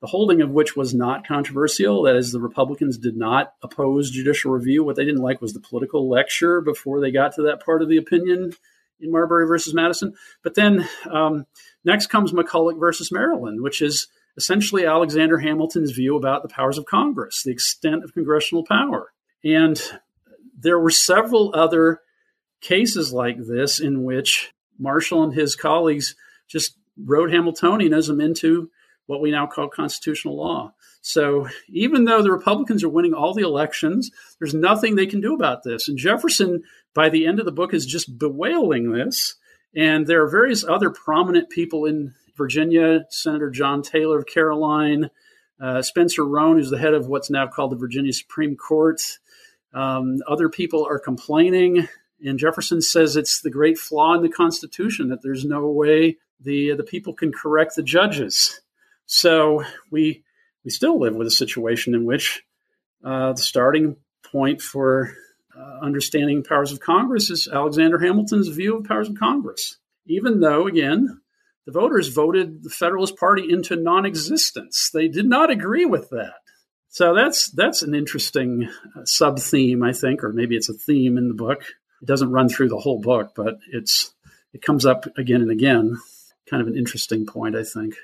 [0.00, 2.02] the holding of which was not controversial.
[2.02, 4.84] That is, the Republicans did not oppose judicial review.
[4.84, 7.88] What they didn't like was the political lecture before they got to that part of
[7.88, 8.52] the opinion
[9.00, 10.14] in Marbury versus Madison.
[10.42, 11.46] But then um,
[11.84, 16.86] next comes McCulloch versus Maryland, which is essentially Alexander Hamilton's view about the powers of
[16.86, 19.12] Congress, the extent of congressional power.
[19.44, 19.80] And
[20.58, 22.00] there were several other
[22.60, 26.14] cases like this in which Marshall and his colleagues
[26.46, 28.70] just wrote Hamiltonianism into
[29.06, 30.74] what we now call constitutional law.
[31.08, 35.32] So even though the Republicans are winning all the elections, there's nothing they can do
[35.32, 35.88] about this.
[35.88, 39.36] And Jefferson by the end of the book is just bewailing this.
[39.74, 45.08] And there are various other prominent people in Virginia, Senator John Taylor of Caroline,
[45.58, 49.00] uh, Spencer Roane, who's the head of what's now called the Virginia Supreme Court.
[49.72, 51.88] Um, other people are complaining,
[52.22, 56.74] and Jefferson says it's the great flaw in the Constitution that there's no way the
[56.74, 58.60] the people can correct the judges.
[59.06, 60.22] So we
[60.68, 62.42] we still live with a situation in which
[63.02, 65.14] uh, the starting point for
[65.58, 69.78] uh, understanding powers of Congress is Alexander Hamilton's view of powers of Congress.
[70.04, 71.22] Even though, again,
[71.64, 76.34] the voters voted the Federalist Party into non-existence, they did not agree with that.
[76.90, 81.16] So that's that's an interesting uh, sub theme, I think, or maybe it's a theme
[81.16, 81.62] in the book.
[82.02, 84.12] It doesn't run through the whole book, but it's
[84.52, 85.96] it comes up again and again.
[86.50, 87.94] Kind of an interesting point, I think.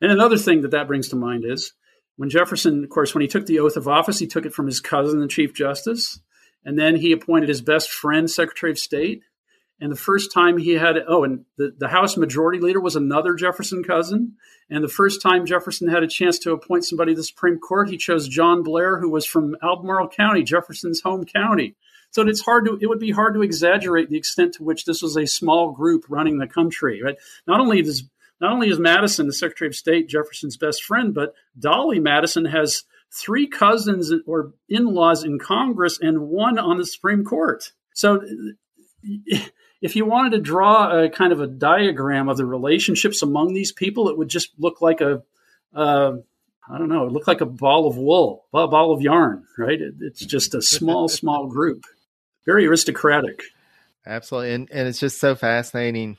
[0.00, 1.72] And another thing that that brings to mind is
[2.20, 4.66] when Jefferson, of course, when he took the oath of office, he took it from
[4.66, 6.20] his cousin, the Chief Justice.
[6.66, 9.22] And then he appointed his best friend Secretary of State.
[9.80, 13.32] And the first time he had, oh, and the, the House Majority Leader was another
[13.32, 14.34] Jefferson cousin.
[14.68, 17.88] And the first time Jefferson had a chance to appoint somebody to the Supreme Court,
[17.88, 21.74] he chose John Blair, who was from Albemarle County, Jefferson's home county.
[22.10, 25.00] So it's hard to, it would be hard to exaggerate the extent to which this
[25.00, 27.00] was a small group running the country.
[27.02, 27.16] Right?
[27.46, 28.02] Not only does,
[28.40, 32.84] not only is Madison the Secretary of State Jefferson's best friend, but Dolley Madison has
[33.12, 37.72] three cousins or in laws in Congress and one on the Supreme Court.
[37.92, 38.22] So
[39.82, 43.72] if you wanted to draw a kind of a diagram of the relationships among these
[43.72, 45.22] people, it would just look like a,
[45.74, 46.12] uh,
[46.68, 49.80] I don't know, it looked like a ball of wool, a ball of yarn, right?
[49.80, 51.84] It, it's just a small, small group,
[52.46, 53.42] very aristocratic.
[54.06, 54.54] Absolutely.
[54.54, 56.16] And, and it's just so fascinating,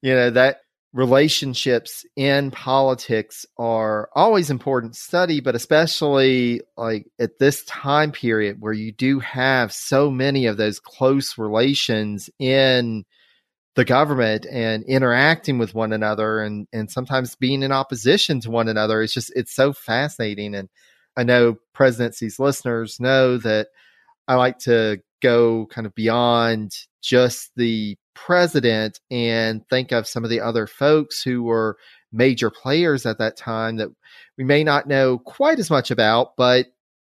[0.00, 0.60] you know, that
[0.92, 8.56] relationships in politics are always important to study, but especially like at this time period
[8.60, 13.04] where you do have so many of those close relations in
[13.76, 18.68] the government and interacting with one another and, and sometimes being in opposition to one
[18.68, 19.00] another.
[19.00, 20.56] It's just, it's so fascinating.
[20.56, 20.68] And
[21.16, 23.68] I know presidency's listeners know that
[24.26, 30.30] I like to go kind of beyond just the president and think of some of
[30.30, 31.76] the other folks who were
[32.12, 33.88] major players at that time that
[34.36, 36.66] we may not know quite as much about, but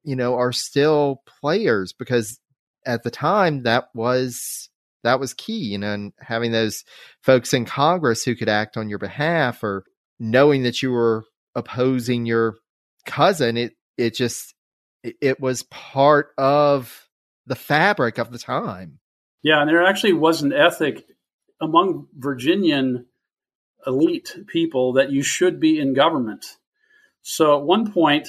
[0.04, 2.38] you know, are still players because
[2.86, 4.68] at the time that was
[5.02, 6.84] that was key, you know, and having those
[7.22, 9.84] folks in Congress who could act on your behalf or
[10.18, 11.24] knowing that you were
[11.54, 12.54] opposing your
[13.06, 14.54] cousin, it it just
[15.02, 17.08] it, was part of
[17.46, 18.98] the fabric of the time.
[19.44, 21.06] Yeah, and there actually was an ethic
[21.60, 23.04] among Virginian
[23.86, 26.56] elite people that you should be in government.
[27.20, 28.28] So at one point,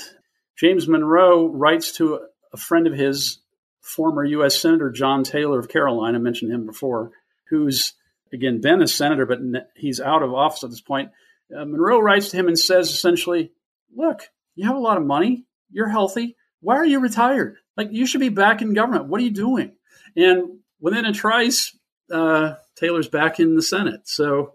[0.58, 2.20] James Monroe writes to
[2.52, 3.40] a friend of his,
[3.80, 4.60] former U.S.
[4.60, 7.12] Senator John Taylor of Caroline, I mentioned him before,
[7.50, 7.94] who's
[8.34, 9.40] again been a senator, but
[9.76, 11.12] he's out of office at this point.
[11.56, 13.54] Uh, Monroe writes to him and says essentially,
[13.96, 16.36] Look, you have a lot of money, you're healthy.
[16.60, 17.56] Why are you retired?
[17.78, 19.06] Like, you should be back in government.
[19.06, 19.74] What are you doing?
[20.18, 21.76] And within a trice,
[22.12, 24.02] uh, Taylor's back in the Senate.
[24.08, 24.54] So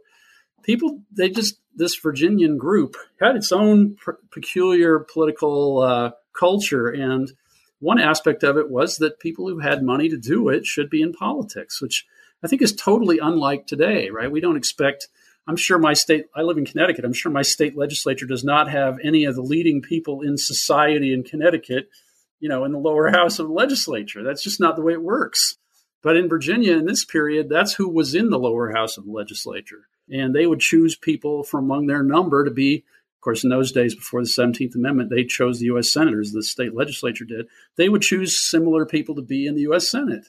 [0.62, 6.86] people, they just, this Virginian group had its own pr- peculiar political uh, culture.
[6.86, 7.32] And
[7.80, 11.02] one aspect of it was that people who had money to do it should be
[11.02, 12.06] in politics, which
[12.44, 14.30] I think is totally unlike today, right?
[14.30, 15.08] We don't expect,
[15.48, 18.70] I'm sure my state, I live in Connecticut, I'm sure my state legislature does not
[18.70, 21.90] have any of the leading people in society in Connecticut,
[22.38, 24.22] you know, in the lower house of the legislature.
[24.22, 25.56] That's just not the way it works.
[26.02, 29.12] But in Virginia, in this period, that's who was in the lower house of the
[29.12, 29.88] legislature.
[30.10, 33.70] And they would choose people from among their number to be, of course, in those
[33.70, 35.92] days before the 17th Amendment, they chose the U.S.
[35.92, 37.46] senators, the state legislature did.
[37.76, 39.90] They would choose similar people to be in the U.S.
[39.90, 40.28] Senate.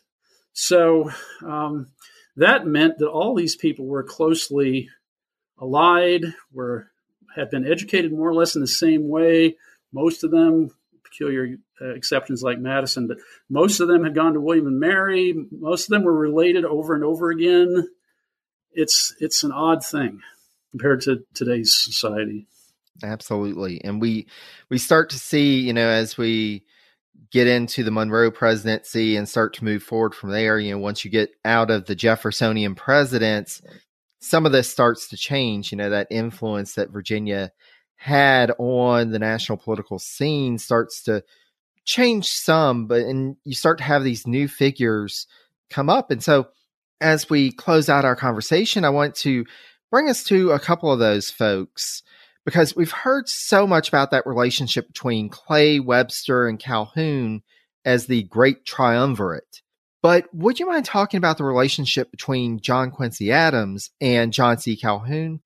[0.53, 1.11] So
[1.43, 1.87] um,
[2.35, 4.89] that meant that all these people were closely
[5.59, 6.87] allied, were
[7.35, 9.55] had been educated more or less in the same way.
[9.93, 10.71] Most of them
[11.03, 13.17] peculiar Uh, exceptions like Madison, but
[13.49, 15.33] most of them had gone to William and Mary.
[15.51, 17.87] Most of them were related over and over again.
[18.71, 20.21] It's it's an odd thing
[20.69, 22.45] compared to today's society.
[23.01, 24.27] Absolutely, and we
[24.69, 26.63] we start to see, you know, as we
[27.31, 30.59] get into the Monroe presidency and start to move forward from there.
[30.59, 33.61] You know, once you get out of the Jeffersonian presidents,
[34.19, 35.71] some of this starts to change.
[35.71, 37.51] You know, that influence that Virginia
[37.95, 41.23] had on the national political scene starts to
[41.85, 45.27] change some, but and you start to have these new figures
[45.69, 46.11] come up.
[46.11, 46.47] And so
[46.99, 49.45] as we close out our conversation, I want to
[49.89, 52.03] bring us to a couple of those folks
[52.45, 57.41] because we've heard so much about that relationship between Clay, Webster, and Calhoun
[57.85, 59.61] as the great triumvirate.
[60.01, 64.75] But would you mind talking about the relationship between John Quincy Adams and John C.
[64.75, 65.41] Calhoun?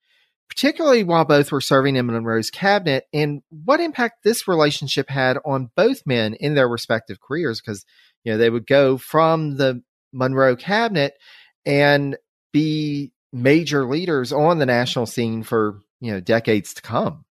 [0.50, 5.72] Particularly while both were serving in Monroe's cabinet, and what impact this relationship had on
[5.76, 7.62] both men in their respective careers.
[7.62, 7.86] Because,
[8.24, 9.82] you know, they would go from the
[10.14, 11.14] Monroe cabinet
[11.66, 12.18] and
[12.54, 17.26] be major leaders on the national scene for, you know, decades to come.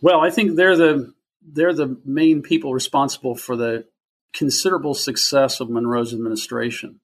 [0.00, 3.86] Well, I think they're the they're the main people responsible for the
[4.32, 7.00] considerable success of Monroe's administration.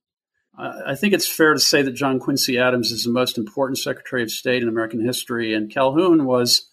[0.59, 4.23] I think it's fair to say that John Quincy Adams is the most important Secretary
[4.23, 6.69] of State in American history, and Calhoun was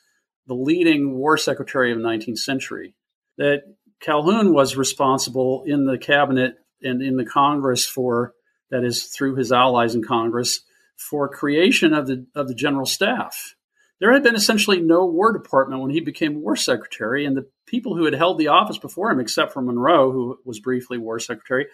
[0.47, 2.95] the leading war secretary of the 19th century.
[3.38, 3.63] That
[3.99, 8.34] Calhoun was responsible in the cabinet and in the Congress for,
[8.69, 10.61] that is, through his allies in Congress,
[10.97, 13.55] for creation of the of the general staff.
[13.99, 17.95] There had been essentially no War Department when he became War Secretary, and the people
[17.95, 21.67] who had held the office before him, except for Monroe, who was briefly War Secretary,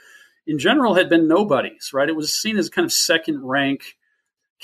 [0.50, 2.10] in general had been nobodies, right?
[2.10, 3.98] It was seen as kind of second rank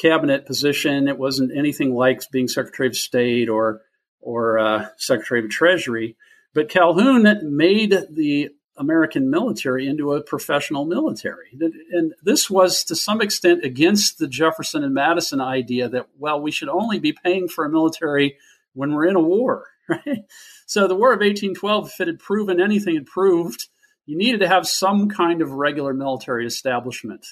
[0.02, 1.08] cabinet position.
[1.08, 3.82] It wasn't anything like being Secretary of State or
[4.20, 6.18] or uh, Secretary of Treasury.
[6.56, 11.56] But Calhoun made the American military into a professional military.
[11.92, 16.50] And this was to some extent against the Jefferson and Madison idea that, well, we
[16.50, 18.38] should only be paying for a military
[18.74, 20.26] when we're in a war, right?
[20.66, 23.68] So the War of 1812, if it had proven anything, it proved
[24.06, 27.26] you needed to have some kind of regular military establishment.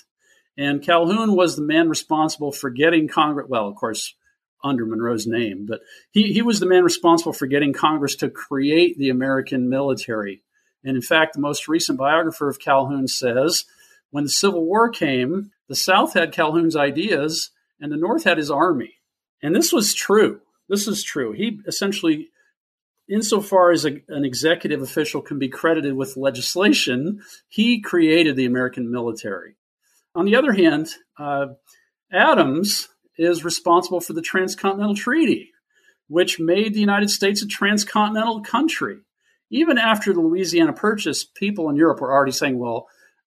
[0.57, 4.15] And Calhoun was the man responsible for getting Congress, well, of course,
[4.63, 8.97] under Monroe's name, but he, he was the man responsible for getting Congress to create
[8.97, 10.41] the American military.
[10.83, 13.65] And in fact, the most recent biographer of Calhoun says
[14.11, 18.51] when the Civil War came, the South had Calhoun's ideas and the North had his
[18.51, 18.95] army.
[19.41, 20.39] And this was true.
[20.69, 21.33] This is true.
[21.33, 22.29] He essentially
[23.13, 28.91] insofar as a, an executive official can be credited with legislation, he created the American
[28.91, 29.55] military.
[30.15, 30.89] On the other hand,
[31.19, 31.47] uh,
[32.11, 35.51] Adams is responsible for the Transcontinental Treaty,
[36.07, 38.99] which made the United States a transcontinental country.
[39.49, 42.87] Even after the Louisiana Purchase, people in Europe were already saying, well,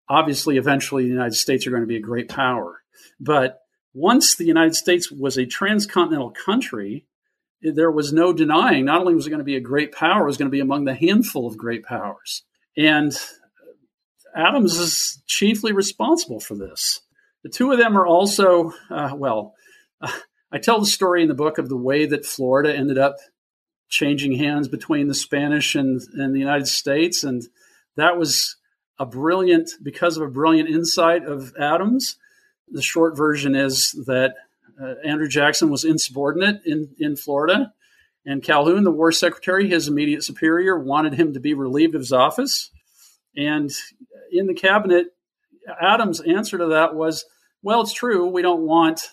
[0.08, 2.82] obviously, eventually the United States are going to be a great power.
[3.18, 3.60] But
[3.94, 7.06] once the United States was a transcontinental country,
[7.62, 10.26] there was no denying not only was it going to be a great power, it
[10.26, 12.42] was going to be among the handful of great powers.
[12.76, 13.12] And
[14.34, 17.00] Adams is chiefly responsible for this.
[17.42, 19.54] The two of them are also, uh, well,
[20.00, 20.12] uh,
[20.50, 23.16] I tell the story in the book of the way that Florida ended up
[23.88, 27.24] changing hands between the Spanish and, and the United States.
[27.24, 27.42] And
[27.96, 28.56] that was
[28.98, 32.16] a brilliant, because of a brilliant insight of Adams.
[32.68, 34.34] The short version is that
[34.82, 37.72] uh, Andrew Jackson was insubordinate in, in Florida.
[38.24, 42.12] And Calhoun, the war secretary, his immediate superior, wanted him to be relieved of his
[42.12, 42.70] office.
[43.36, 43.70] And
[44.30, 45.08] in the cabinet,
[45.80, 47.24] Adams' answer to that was,
[47.62, 48.28] well, it's true.
[48.28, 49.10] We don't want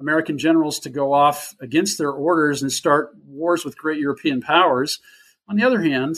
[0.00, 5.00] American generals to go off against their orders and start wars with great European powers.
[5.48, 6.16] On the other hand,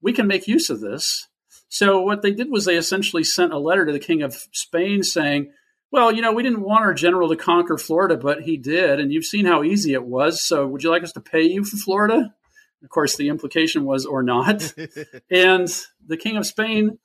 [0.00, 1.26] we can make use of this.
[1.68, 5.02] So what they did was they essentially sent a letter to the King of Spain
[5.02, 5.52] saying,
[5.90, 9.12] well, you know, we didn't want our general to conquer Florida, but he did, and
[9.12, 10.42] you've seen how easy it was.
[10.42, 12.34] So, would you like us to pay you for Florida?
[12.82, 14.74] Of course, the implication was or not.
[15.30, 15.68] and
[16.06, 16.98] the King of Spain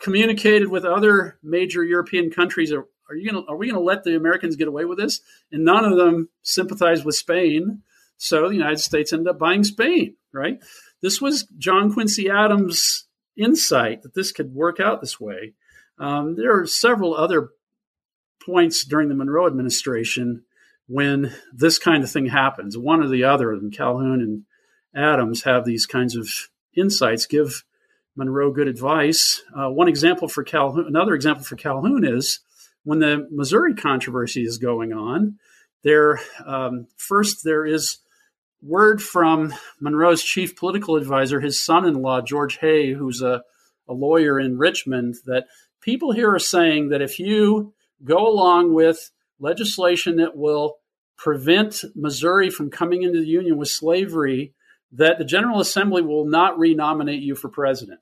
[0.00, 2.72] communicated with other major European countries.
[2.72, 3.44] Are, are you going?
[3.48, 5.20] Are we going to let the Americans get away with this?
[5.50, 7.82] And none of them sympathized with Spain.
[8.18, 10.16] So the United States ended up buying Spain.
[10.32, 10.58] Right.
[11.02, 13.06] This was John Quincy Adams'
[13.36, 15.54] insight that this could work out this way.
[15.98, 17.50] Um, there are several other
[18.46, 20.44] points during the Monroe administration
[20.86, 22.78] when this kind of thing happens.
[22.78, 24.44] One or the other them, Calhoun and
[24.94, 26.30] Adams, have these kinds of
[26.74, 27.64] insights, give
[28.14, 29.42] Monroe good advice.
[29.54, 32.40] Uh, one example for Calhoun, another example for Calhoun is
[32.84, 35.38] when the Missouri controversy is going on.
[35.82, 37.98] There, um, first there is
[38.62, 43.42] word from Monroe's chief political advisor, his son-in-law George Hay, who's a,
[43.88, 45.46] a lawyer in Richmond, that
[45.80, 47.74] people here are saying that if you
[48.04, 50.76] go along with legislation that will
[51.16, 54.52] prevent Missouri from coming into the Union with slavery,
[54.92, 58.00] that the General Assembly will not renominate you for president.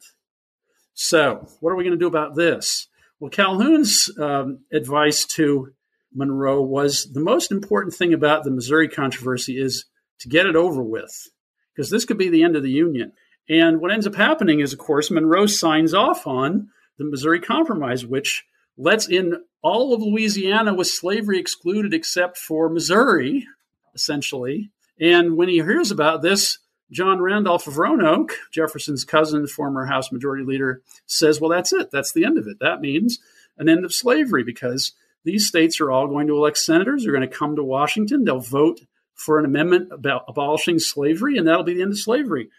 [0.95, 2.89] So, what are we going to do about this?
[3.19, 5.73] Well, Calhoun's um, advice to
[6.13, 9.87] Monroe was the most important thing about the Missouri controversy is
[10.21, 11.31] to get it over with,
[11.75, 13.13] because this could be the end of the Union.
[13.49, 16.69] And what ends up happening is, of course, Monroe signs off on
[16.99, 18.45] the Missouri Compromise, which
[18.77, 23.47] lets in all of Louisiana with slavery excluded except for Missouri,
[23.95, 24.70] essentially.
[25.01, 26.59] And when he hears about this,
[26.91, 31.91] John Randolph of Roanoke, Jefferson's cousin, former House Majority Leader, says, Well, that's it.
[31.91, 32.59] That's the end of it.
[32.61, 33.18] That means
[33.59, 34.93] an end of slavery because
[35.25, 37.03] these states are all going to elect senators.
[37.03, 38.25] They're going to come to Washington.
[38.25, 38.81] They'll vote
[39.14, 42.51] for an amendment about abolishing slavery, and that'll be the end of slavery.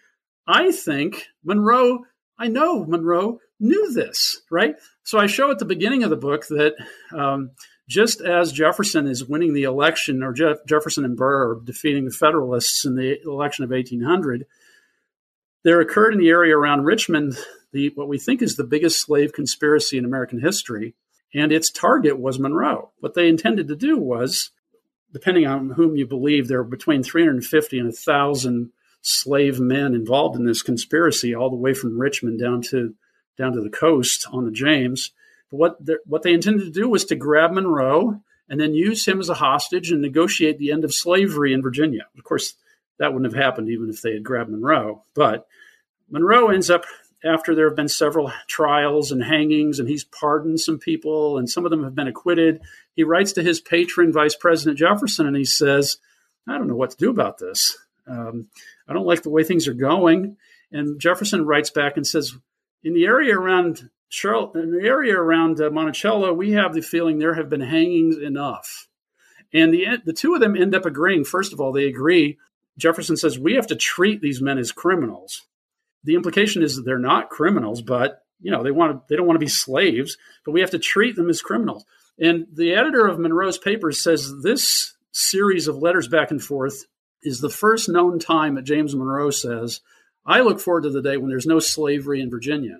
[0.47, 2.05] I think Monroe,
[2.37, 4.75] I know Monroe knew this, right?
[5.03, 6.75] So I show at the beginning of the book that
[7.13, 7.51] um,
[7.87, 12.11] just as Jefferson is winning the election, or Jeff- Jefferson and Burr are defeating the
[12.11, 14.45] Federalists in the election of 1800,
[15.63, 17.37] there occurred in the area around Richmond
[17.71, 20.95] the what we think is the biggest slave conspiracy in American history,
[21.33, 22.91] and its target was Monroe.
[22.99, 24.51] What they intended to do was,
[25.11, 30.45] depending on whom you believe, there were between 350 and 1,000 slave men involved in
[30.45, 32.95] this conspiracy, all the way from Richmond down to
[33.37, 35.11] down to the coast on the James.
[35.51, 39.19] But what what they intended to do was to grab Monroe and then use him
[39.19, 42.07] as a hostage and negotiate the end of slavery in Virginia.
[42.17, 42.53] Of course,
[42.99, 45.03] that wouldn't have happened even if they had grabbed Monroe.
[45.13, 45.47] But
[46.09, 46.85] Monroe ends up
[47.23, 51.65] after there have been several trials and hangings, and he's pardoned some people, and some
[51.65, 52.61] of them have been acquitted.
[52.95, 55.97] He writes to his patron, Vice President Jefferson, and he says,
[56.47, 57.75] I don't know what to do about this.
[58.07, 58.49] Um,
[58.87, 60.37] I don't like the way things are going.
[60.71, 62.33] And Jefferson writes back and says,
[62.85, 67.17] in the area around Charlotte, in the area around uh, Monticello, we have the feeling
[67.17, 68.87] there have been hangings enough.
[69.51, 71.25] And the, the two of them end up agreeing.
[71.25, 72.37] First of all, they agree.
[72.77, 75.41] Jefferson says, we have to treat these men as criminals.
[76.03, 79.25] The implication is that they're not criminals, but you know they want to, they don't
[79.25, 81.85] want to be slaves, but we have to treat them as criminals.
[82.19, 86.85] And the editor of Monroe's papers says this series of letters back and forth
[87.23, 89.81] is the first known time that James Monroe says
[90.25, 92.79] I look forward to the day when there's no slavery in Virginia.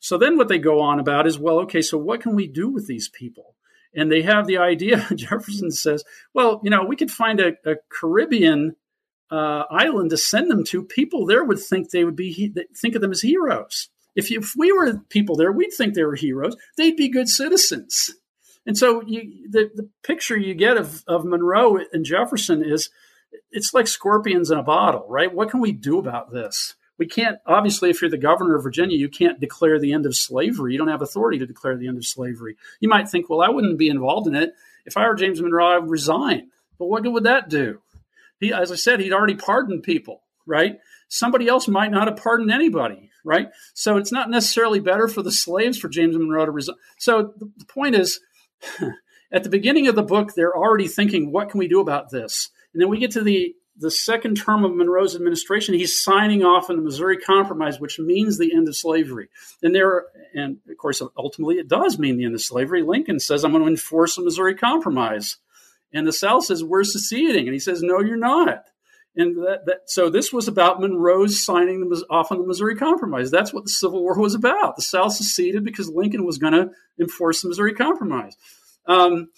[0.00, 2.68] So then what they go on about is, well, okay, so what can we do
[2.68, 3.54] with these people?
[3.94, 6.04] And they have the idea, Jefferson says,
[6.34, 8.76] well, you know, we could find a, a Caribbean
[9.30, 10.82] uh, island to send them to.
[10.82, 13.88] People there would think they would be, think of them as heroes.
[14.14, 16.56] If, you, if we were people there, we'd think they were heroes.
[16.76, 18.14] They'd be good citizens.
[18.66, 22.90] And so you, the, the picture you get of, of Monroe and Jefferson is
[23.50, 25.32] it's like scorpions in a bottle, right?
[25.32, 26.74] What can we do about this?
[26.98, 30.16] We can't, obviously, if you're the governor of Virginia, you can't declare the end of
[30.16, 30.72] slavery.
[30.72, 32.56] You don't have authority to declare the end of slavery.
[32.80, 34.52] You might think, well, I wouldn't be involved in it.
[34.86, 36.50] If I were James Monroe, I would resign.
[36.78, 37.80] But what good would that do?
[38.38, 40.78] He, as I said, he'd already pardoned people, right?
[41.08, 43.48] Somebody else might not have pardoned anybody, right?
[43.72, 46.76] So it's not necessarily better for the slaves for James Monroe to resign.
[46.98, 48.20] So the point is,
[49.32, 52.50] at the beginning of the book, they're already thinking, what can we do about this?
[52.74, 56.70] And then we get to the the second term of Monroe's administration, he's signing off
[56.70, 59.28] on the Missouri Compromise, which means the end of slavery.
[59.64, 62.82] And there, and of course, ultimately, it does mean the end of slavery.
[62.82, 65.38] Lincoln says, "I'm going to enforce the Missouri Compromise,"
[65.92, 68.64] and the South says, "We're seceding," and he says, "No, you're not."
[69.16, 73.30] And that, that, so this was about Monroe's signing the, off on the Missouri Compromise.
[73.30, 74.74] That's what the Civil War was about.
[74.74, 78.36] The South seceded because Lincoln was going to enforce the Missouri Compromise.
[78.86, 79.28] Um,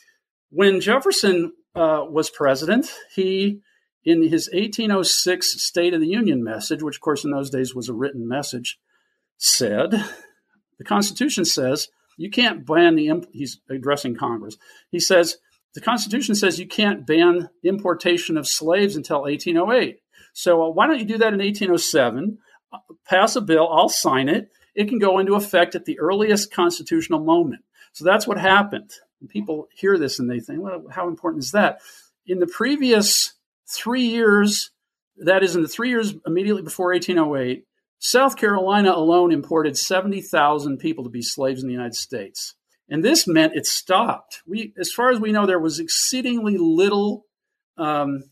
[0.51, 3.61] when Jefferson uh, was president, he
[4.05, 7.89] in his 1806 State of the Union message, which of course in those days was
[7.89, 8.79] a written message,
[9.37, 9.91] said
[10.79, 13.09] the Constitution says you can't ban the.
[13.09, 14.57] Imp- he's addressing Congress.
[14.91, 15.37] He says
[15.75, 19.99] the Constitution says you can't ban importation of slaves until 1808.
[20.33, 22.39] So uh, why don't you do that in 1807?
[22.73, 24.51] Uh, pass a bill, I'll sign it.
[24.75, 27.63] It can go into effect at the earliest constitutional moment.
[27.93, 28.93] So that's what happened.
[29.27, 31.81] People hear this and they think, well, how important is that?
[32.27, 33.35] In the previous
[33.69, 34.71] three years,
[35.19, 37.65] that is, in the three years immediately before 1808,
[37.99, 42.55] South Carolina alone imported 70,000 people to be slaves in the United States.
[42.89, 44.43] And this meant it stopped.
[44.47, 47.25] We, as far as we know, there was exceedingly little
[47.77, 48.25] um,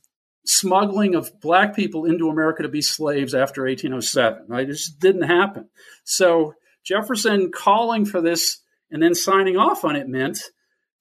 [0.45, 4.45] smuggling of black people into America to be slaves after 1807.
[4.47, 4.69] Right?
[4.69, 5.69] It just didn't happen.
[6.05, 6.55] So
[6.85, 8.61] Jefferson calling for this
[8.91, 10.39] and then signing off on it meant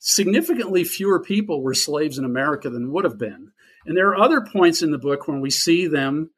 [0.06, 3.54] significantly fewer people were slaves in America than would have been.
[3.86, 6.32] And there are other points in the book when we see them,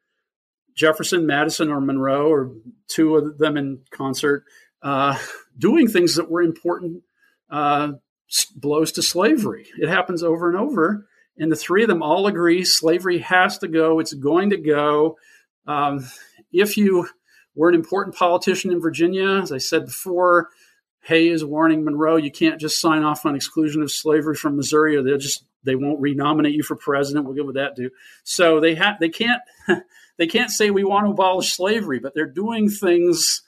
[0.76, 2.52] Jefferson, Madison, or Monroe, or
[2.86, 4.44] two of them in concert,
[4.82, 5.18] uh,
[5.58, 7.02] doing things that were important
[7.50, 7.92] uh,
[8.54, 9.66] blows to slavery.
[9.78, 11.08] It happens over and over.
[11.36, 15.16] And the three of them all agree slavery has to go, it's going to go.
[15.66, 16.08] Um,
[16.52, 17.08] if you
[17.56, 20.50] were an important politician in Virginia, as I said before,
[21.06, 24.96] Hay is warning Monroe, you can't just sign off on exclusion of slavery from Missouri,
[24.96, 27.26] or they'll just they won't renominate you for president.
[27.26, 27.90] What good would that do?
[28.24, 29.40] So they have they can't
[30.18, 33.42] they can't say we want to abolish slavery, but they're doing things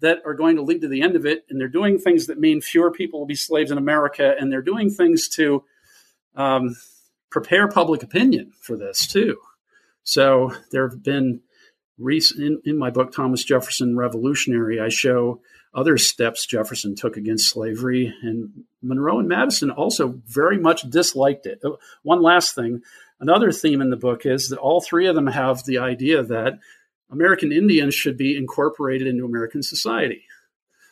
[0.00, 2.38] that are going to lead to the end of it, and they're doing things that
[2.38, 5.64] mean fewer people will be slaves in America, and they're doing things to
[6.36, 6.76] um,
[7.30, 9.38] prepare public opinion for this too.
[10.02, 11.40] So there have been
[11.96, 14.78] recent in, in my book Thomas Jefferson Revolutionary.
[14.78, 15.40] I show
[15.78, 18.12] other steps Jefferson took against slavery.
[18.22, 21.60] And Monroe and Madison also very much disliked it.
[21.64, 21.70] Uh,
[22.02, 22.82] one last thing
[23.20, 26.58] another theme in the book is that all three of them have the idea that
[27.10, 30.24] American Indians should be incorporated into American society.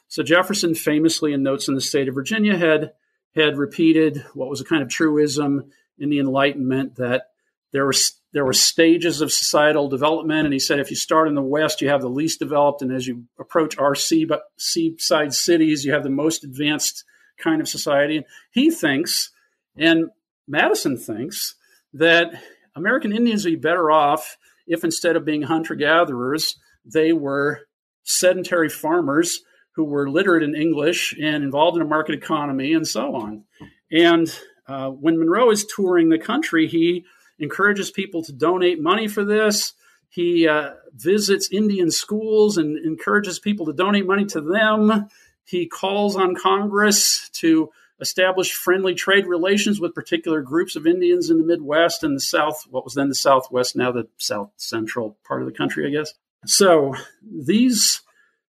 [0.08, 2.92] So Jefferson famously in Notes in the State of Virginia had
[3.34, 7.30] had repeated what was a kind of truism in the Enlightenment that
[7.72, 7.94] there were
[8.32, 11.80] there were stages of societal development, and he said if you start in the West,
[11.80, 14.26] you have the least developed, and as you approach our sea,
[14.58, 17.04] seaside cities, you have the most advanced
[17.42, 18.18] kind of society.
[18.18, 19.30] And he thinks,
[19.76, 20.10] and
[20.46, 21.54] Madison thinks,
[21.94, 22.42] that
[22.74, 24.36] American Indians would be better off
[24.66, 27.62] if instead of being hunter gatherers, they were
[28.04, 29.40] sedentary farmers
[29.74, 33.44] who were literate in English and involved in a market economy and so on.
[33.90, 34.28] And
[34.66, 37.04] uh, when Monroe is touring the country, he
[37.38, 39.72] encourages people to donate money for this.
[40.08, 45.08] He uh, visits Indian schools and encourages people to donate money to them.
[45.44, 51.38] He calls on Congress to establish friendly trade relations with particular groups of Indians in
[51.38, 55.42] the Midwest and the South, what was then the Southwest, now the South Central part
[55.42, 56.12] of the country, I guess.
[56.46, 58.02] So these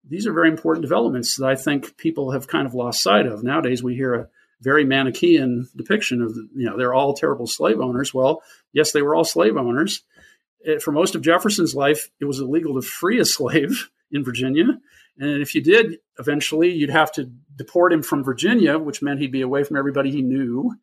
[0.06, 3.44] these are very important developments that I think people have kind of lost sight of.
[3.44, 4.28] Nowadays, we hear a
[4.62, 8.14] very Manichaean depiction of, you know, they're all terrible slave owners.
[8.14, 8.42] Well,
[8.74, 10.02] yes, they were all slave owners.
[10.66, 14.80] Eh, for most of Jefferson's life, it was illegal to free a slave in Virginia.
[15.18, 19.32] And if you did, eventually you'd have to deport him from Virginia, which meant he'd
[19.32, 20.76] be away from everybody he knew.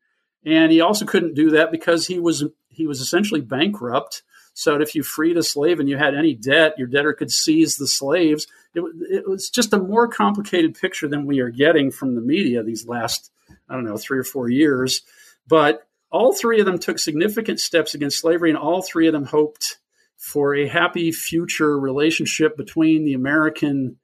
[0.44, 4.22] And he also couldn't do that because he was he was essentially bankrupt.
[4.54, 7.76] So if you freed a slave and you had any debt, your debtor could seize
[7.76, 8.46] the slaves.
[8.74, 12.62] It, it was just a more complicated picture than we are getting from the media
[12.62, 13.30] these last
[13.68, 15.02] I don't know, three or four years.
[15.46, 19.24] But all three of them took significant steps against slavery, and all three of them
[19.24, 19.78] hoped
[20.16, 23.96] for a happy future relationship between the American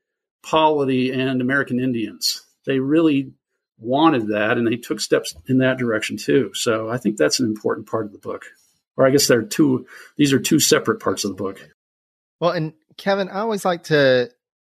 [0.42, 2.42] polity and American Indians.
[2.64, 3.32] They really
[3.78, 6.52] wanted that, and they took steps in that direction too.
[6.54, 8.46] So I think that's an important part of the book.
[8.96, 11.68] Or I guess there are two; these are two separate parts of the book.
[12.40, 14.30] Well, and Kevin, I always like to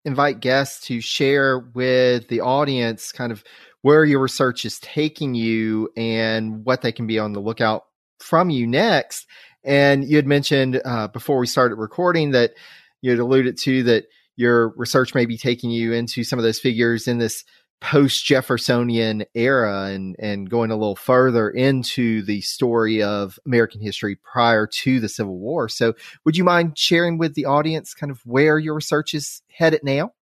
[0.06, 3.44] invite guests to share with the audience kind of
[3.82, 7.86] where your research is taking you and what they can be on the lookout
[8.20, 9.28] from you next.
[9.64, 12.54] And you had mentioned uh, before we started recording that
[13.02, 14.06] you had alluded to that
[14.36, 17.44] your research may be taking you into some of those figures in this
[17.80, 24.16] post Jeffersonian era and, and going a little further into the story of American history
[24.16, 25.70] prior to the Civil War.
[25.70, 25.94] So,
[26.26, 30.14] would you mind sharing with the audience kind of where your research is headed now?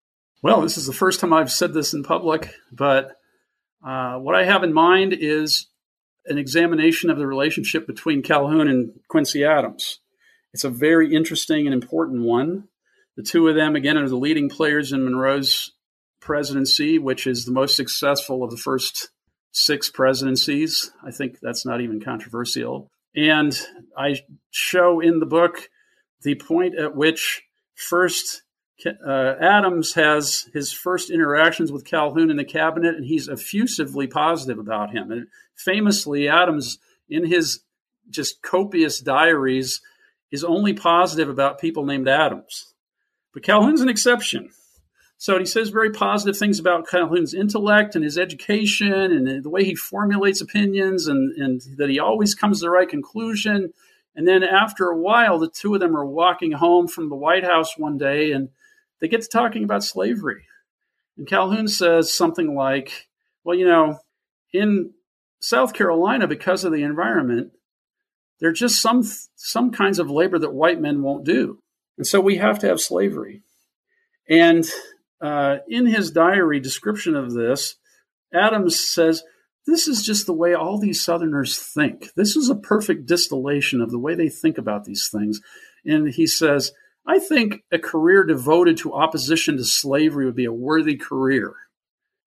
[0.41, 3.15] Well, this is the first time I've said this in public, but
[3.85, 5.67] uh, what I have in mind is
[6.25, 9.99] an examination of the relationship between Calhoun and Quincy Adams.
[10.53, 12.67] It's a very interesting and important one.
[13.15, 15.71] The two of them, again, are the leading players in Monroe's
[16.19, 19.09] presidency, which is the most successful of the first
[19.51, 20.91] six presidencies.
[21.03, 22.89] I think that's not even controversial.
[23.15, 23.57] And
[23.97, 24.15] I
[24.49, 25.69] show in the book
[26.23, 27.43] the point at which
[27.75, 28.41] first
[28.85, 34.59] uh, Adams has his first interactions with Calhoun in the cabinet, and he's effusively positive
[34.59, 35.11] about him.
[35.11, 36.79] And famously, Adams,
[37.09, 37.61] in his
[38.09, 39.81] just copious diaries,
[40.31, 42.73] is only positive about people named Adams.
[43.33, 44.49] But Calhoun's an exception.
[45.17, 49.63] So he says very positive things about Calhoun's intellect and his education and the way
[49.63, 53.73] he formulates opinions and, and that he always comes to the right conclusion.
[54.15, 57.45] And then after a while, the two of them are walking home from the White
[57.45, 58.49] House one day and
[59.05, 60.47] they get to talking about slavery.
[61.15, 63.05] And Calhoun says something like,
[63.43, 63.99] Well, you know,
[64.51, 64.93] in
[65.39, 67.51] South Carolina, because of the environment,
[68.39, 69.03] there are just some
[69.35, 71.59] some kinds of labor that white men won't do,
[71.99, 73.43] and so we have to have slavery.
[74.27, 74.67] And
[75.21, 77.75] uh, in his diary description of this,
[78.33, 79.21] Adams says,
[79.67, 82.07] This is just the way all these Southerners think.
[82.15, 85.41] This is a perfect distillation of the way they think about these things.
[85.85, 86.71] And he says,
[87.07, 91.53] I think a career devoted to opposition to slavery would be a worthy career.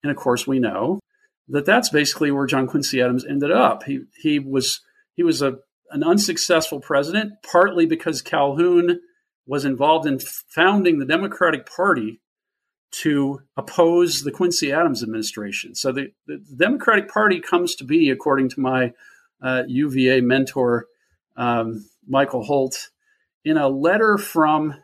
[0.03, 1.01] And of course, we know
[1.49, 3.85] that that's basically where John Quincy Adams ended up.
[3.85, 4.81] He, he was,
[5.15, 5.59] he was a,
[5.91, 9.01] an unsuccessful president, partly because Calhoun
[9.47, 12.21] was involved in founding the Democratic Party
[12.91, 15.75] to oppose the Quincy Adams administration.
[15.75, 18.93] So the, the Democratic Party comes to be, according to my
[19.43, 20.87] uh, UVA mentor,
[21.37, 22.91] um, Michael Holt,
[23.49, 24.75] in a letter from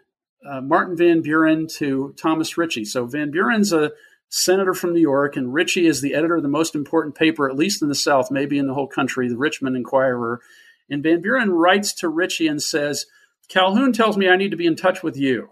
[0.49, 2.87] uh, Martin Van Buren to Thomas Ritchie.
[2.87, 3.93] So Van Buren's a
[4.31, 7.57] senator from New York, and Ritchie is the editor of the most important paper, at
[7.57, 10.41] least in the South, maybe in the whole country, the Richmond Enquirer.
[10.89, 13.05] And Van Buren writes to Ritchie and says,
[13.49, 15.51] Calhoun tells me I need to be in touch with you.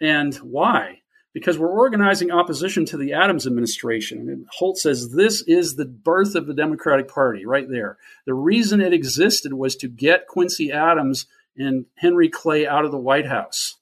[0.00, 1.02] And why?
[1.34, 4.28] because we're organizing opposition to the Adams administration.
[4.28, 7.96] And Holt says this is the birth of the Democratic Party right there.
[8.26, 11.26] The reason it existed was to get Quincy Adams
[11.56, 13.76] and Henry Clay out of the White House.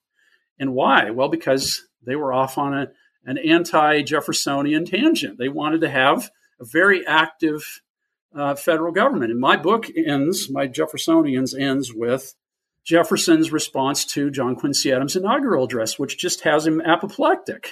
[0.58, 1.10] And why?
[1.10, 2.88] Well, because they were off on a,
[3.24, 5.38] an anti Jeffersonian tangent.
[5.38, 6.30] They wanted to have
[6.60, 7.82] a very active
[8.34, 9.30] uh, federal government.
[9.30, 12.34] And my book ends, my Jeffersonians ends with
[12.84, 17.70] Jefferson's response to John Quincy Adams' inaugural address, which just has him apoplectic.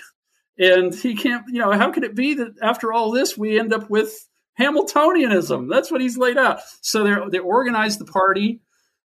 [0.59, 3.73] And he can't, you know, how could it be that after all this, we end
[3.73, 5.69] up with Hamiltonianism?
[5.71, 6.61] That's what he's laid out.
[6.81, 8.61] So they they organized the party,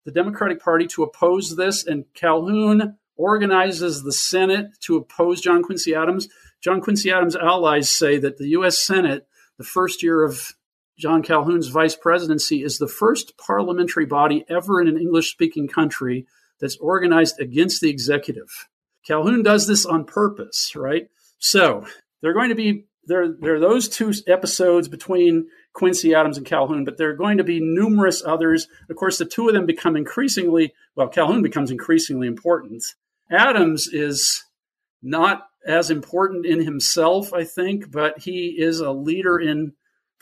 [0.04, 5.94] the Democratic Party, to oppose this, and Calhoun organizes the Senate to oppose John Quincy
[5.94, 6.28] Adams.
[6.62, 8.78] John Quincy Adams' allies say that the U.S.
[8.78, 9.26] Senate,
[9.58, 10.52] the first year of
[10.98, 16.26] John Calhoun's vice presidency is the first parliamentary body ever in an English speaking country
[16.60, 18.68] that's organized against the executive.
[19.06, 21.08] Calhoun does this on purpose, right?
[21.38, 21.86] So
[22.22, 26.84] they're going to be there, there are those two episodes between Quincy Adams and Calhoun,
[26.84, 28.68] but there are going to be numerous others.
[28.88, 32.84] Of course, the two of them become increasingly well, Calhoun becomes increasingly important.
[33.30, 34.44] Adams is
[35.02, 39.72] not as important in himself, I think, but he is a leader in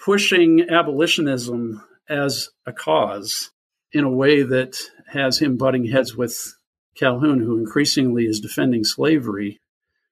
[0.02, 3.50] pushing abolitionism as a cause
[3.92, 6.56] in a way that has him butting heads with
[6.96, 9.60] Calhoun, who increasingly is defending slavery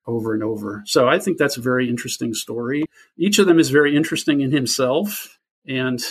[0.06, 0.82] over and over.
[0.86, 2.84] So I think that's a very interesting story.
[3.16, 5.38] Each of them is very interesting in himself.
[5.66, 6.02] And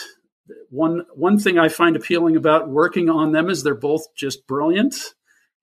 [0.69, 4.95] one one thing I find appealing about working on them is they're both just brilliant,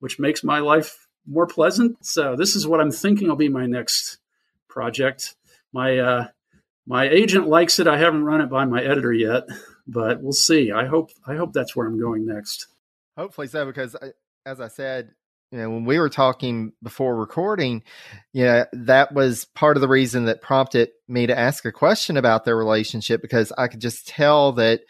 [0.00, 2.04] which makes my life more pleasant.
[2.04, 4.18] So this is what I'm thinking will be my next
[4.68, 5.34] project.
[5.72, 6.28] My uh,
[6.86, 7.88] my agent likes it.
[7.88, 9.44] I haven't run it by my editor yet,
[9.86, 10.70] but we'll see.
[10.70, 12.68] I hope I hope that's where I'm going next.
[13.16, 14.12] Hopefully so, because I,
[14.44, 15.12] as I said,
[15.52, 17.82] you know, when we were talking before recording,
[18.32, 22.16] you know, that was part of the reason that prompted me to ask a question
[22.16, 24.80] about their relationship because I could just tell that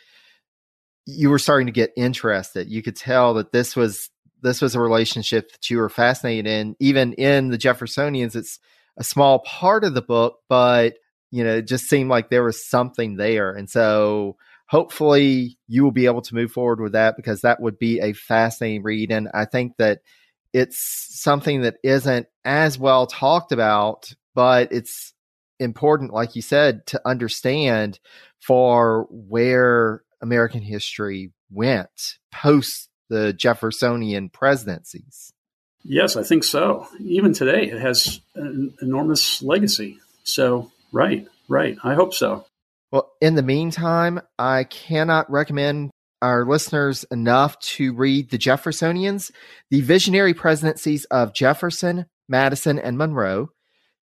[1.04, 2.68] you were starting to get interested.
[2.68, 4.10] You could tell that this was
[4.42, 6.76] this was a relationship that you were fascinated in.
[6.80, 8.58] Even in the Jeffersonians, it's
[8.96, 10.94] a small part of the book, but
[11.30, 13.50] you know, it just seemed like there was something there.
[13.50, 14.36] And so
[14.68, 18.12] hopefully you will be able to move forward with that because that would be a
[18.12, 19.12] fascinating read.
[19.12, 20.00] And I think that
[20.56, 20.78] it's
[21.10, 25.12] something that isn't as well talked about, but it's
[25.60, 28.00] important, like you said, to understand
[28.40, 35.30] for where American history went post the Jeffersonian presidencies.
[35.84, 36.88] Yes, I think so.
[37.00, 39.98] Even today, it has an enormous legacy.
[40.24, 41.76] So, right, right.
[41.84, 42.46] I hope so.
[42.90, 45.90] Well, in the meantime, I cannot recommend
[46.26, 49.30] our listeners enough to read The Jeffersonians,
[49.70, 53.50] the visionary presidencies of Jefferson, Madison, and Monroe.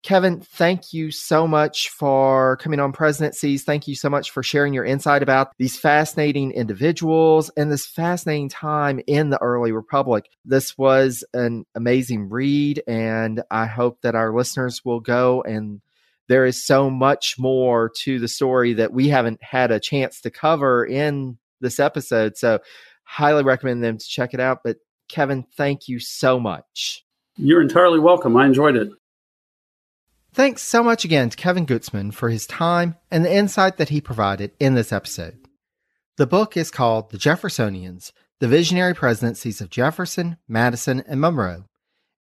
[0.04, 3.66] Kevin, thank you so much for coming on Presidencies.
[3.66, 8.48] Thank you so much for sharing your insight about these fascinating individuals and this fascinating
[8.48, 10.30] time in the early republic.
[10.46, 15.82] This was an amazing read, and I hope that our listeners will go and
[16.30, 20.32] there is so much more to the story that we haven't had a chance to
[20.32, 22.38] cover in this episode.
[22.38, 22.60] So,
[23.04, 24.60] highly recommend them to check it out.
[24.64, 24.78] But,
[25.10, 27.04] Kevin, thank you so much.
[27.38, 28.38] You're entirely welcome.
[28.38, 28.92] I enjoyed it.
[30.34, 34.02] Thanks so much again to Kevin Gutzman for his time and the insight that he
[34.02, 35.38] provided in this episode.
[36.18, 41.66] The book is called The Jeffersonians The Visionary Presidencies of Jefferson, Madison, and Monroe,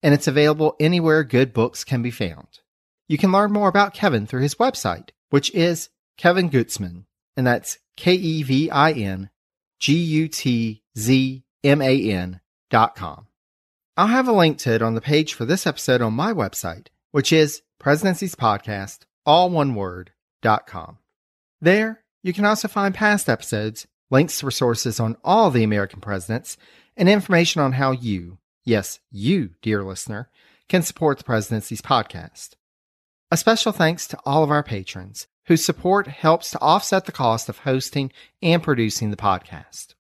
[0.03, 2.61] and it's available anywhere good books can be found.
[3.09, 5.89] You can learn more about Kevin through his website, which is
[6.19, 7.05] Kevin Gutzman,
[7.37, 9.31] and that's K E V I N
[9.83, 12.41] G U T Z M A N
[12.71, 13.27] dot com.
[13.97, 16.87] I'll have a link to it on the page for this episode on my website,
[17.11, 20.99] which is Presidencies Podcast, all one word, dot com.
[21.61, 26.57] There, you can also find past episodes, links to resources on all the American presidents,
[26.97, 30.31] and information on how you, yes, you, dear listener,
[30.69, 32.51] can support the Presidencies Podcast.
[33.33, 37.49] A special thanks to all of our patrons whose support helps to offset the cost
[37.49, 38.13] of hosting
[38.43, 39.95] and producing the podcast.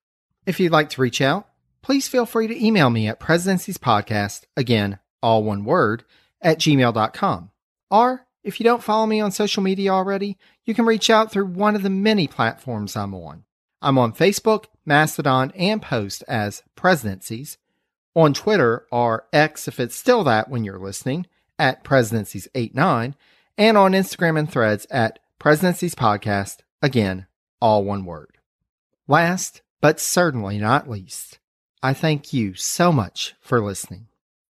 [0.46, 1.48] If you'd like to reach out,
[1.82, 6.04] please feel free to email me at presidenciespodcast, again, all one word,
[6.40, 7.50] at gmail.com.
[7.90, 11.46] Or if you don't follow me on social media already, you can reach out through
[11.46, 13.44] one of the many platforms I'm on.
[13.80, 17.58] I'm on Facebook, Mastodon, and Post as Presidencies,
[18.14, 21.26] on Twitter or X if it's still that when you're listening,
[21.58, 23.14] at Presidencies89,
[23.58, 27.26] and on Instagram and threads at Presidencies Podcast, again,
[27.60, 28.38] all one word.
[29.08, 31.40] Last, but certainly not least,
[31.82, 34.06] I thank you so much for listening.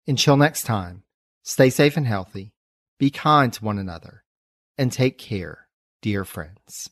[0.06, 1.02] Until next time,
[1.42, 2.54] stay safe and healthy
[3.00, 4.26] be kind to one another,
[4.78, 5.68] and take care,
[6.04, 6.92] dear friends.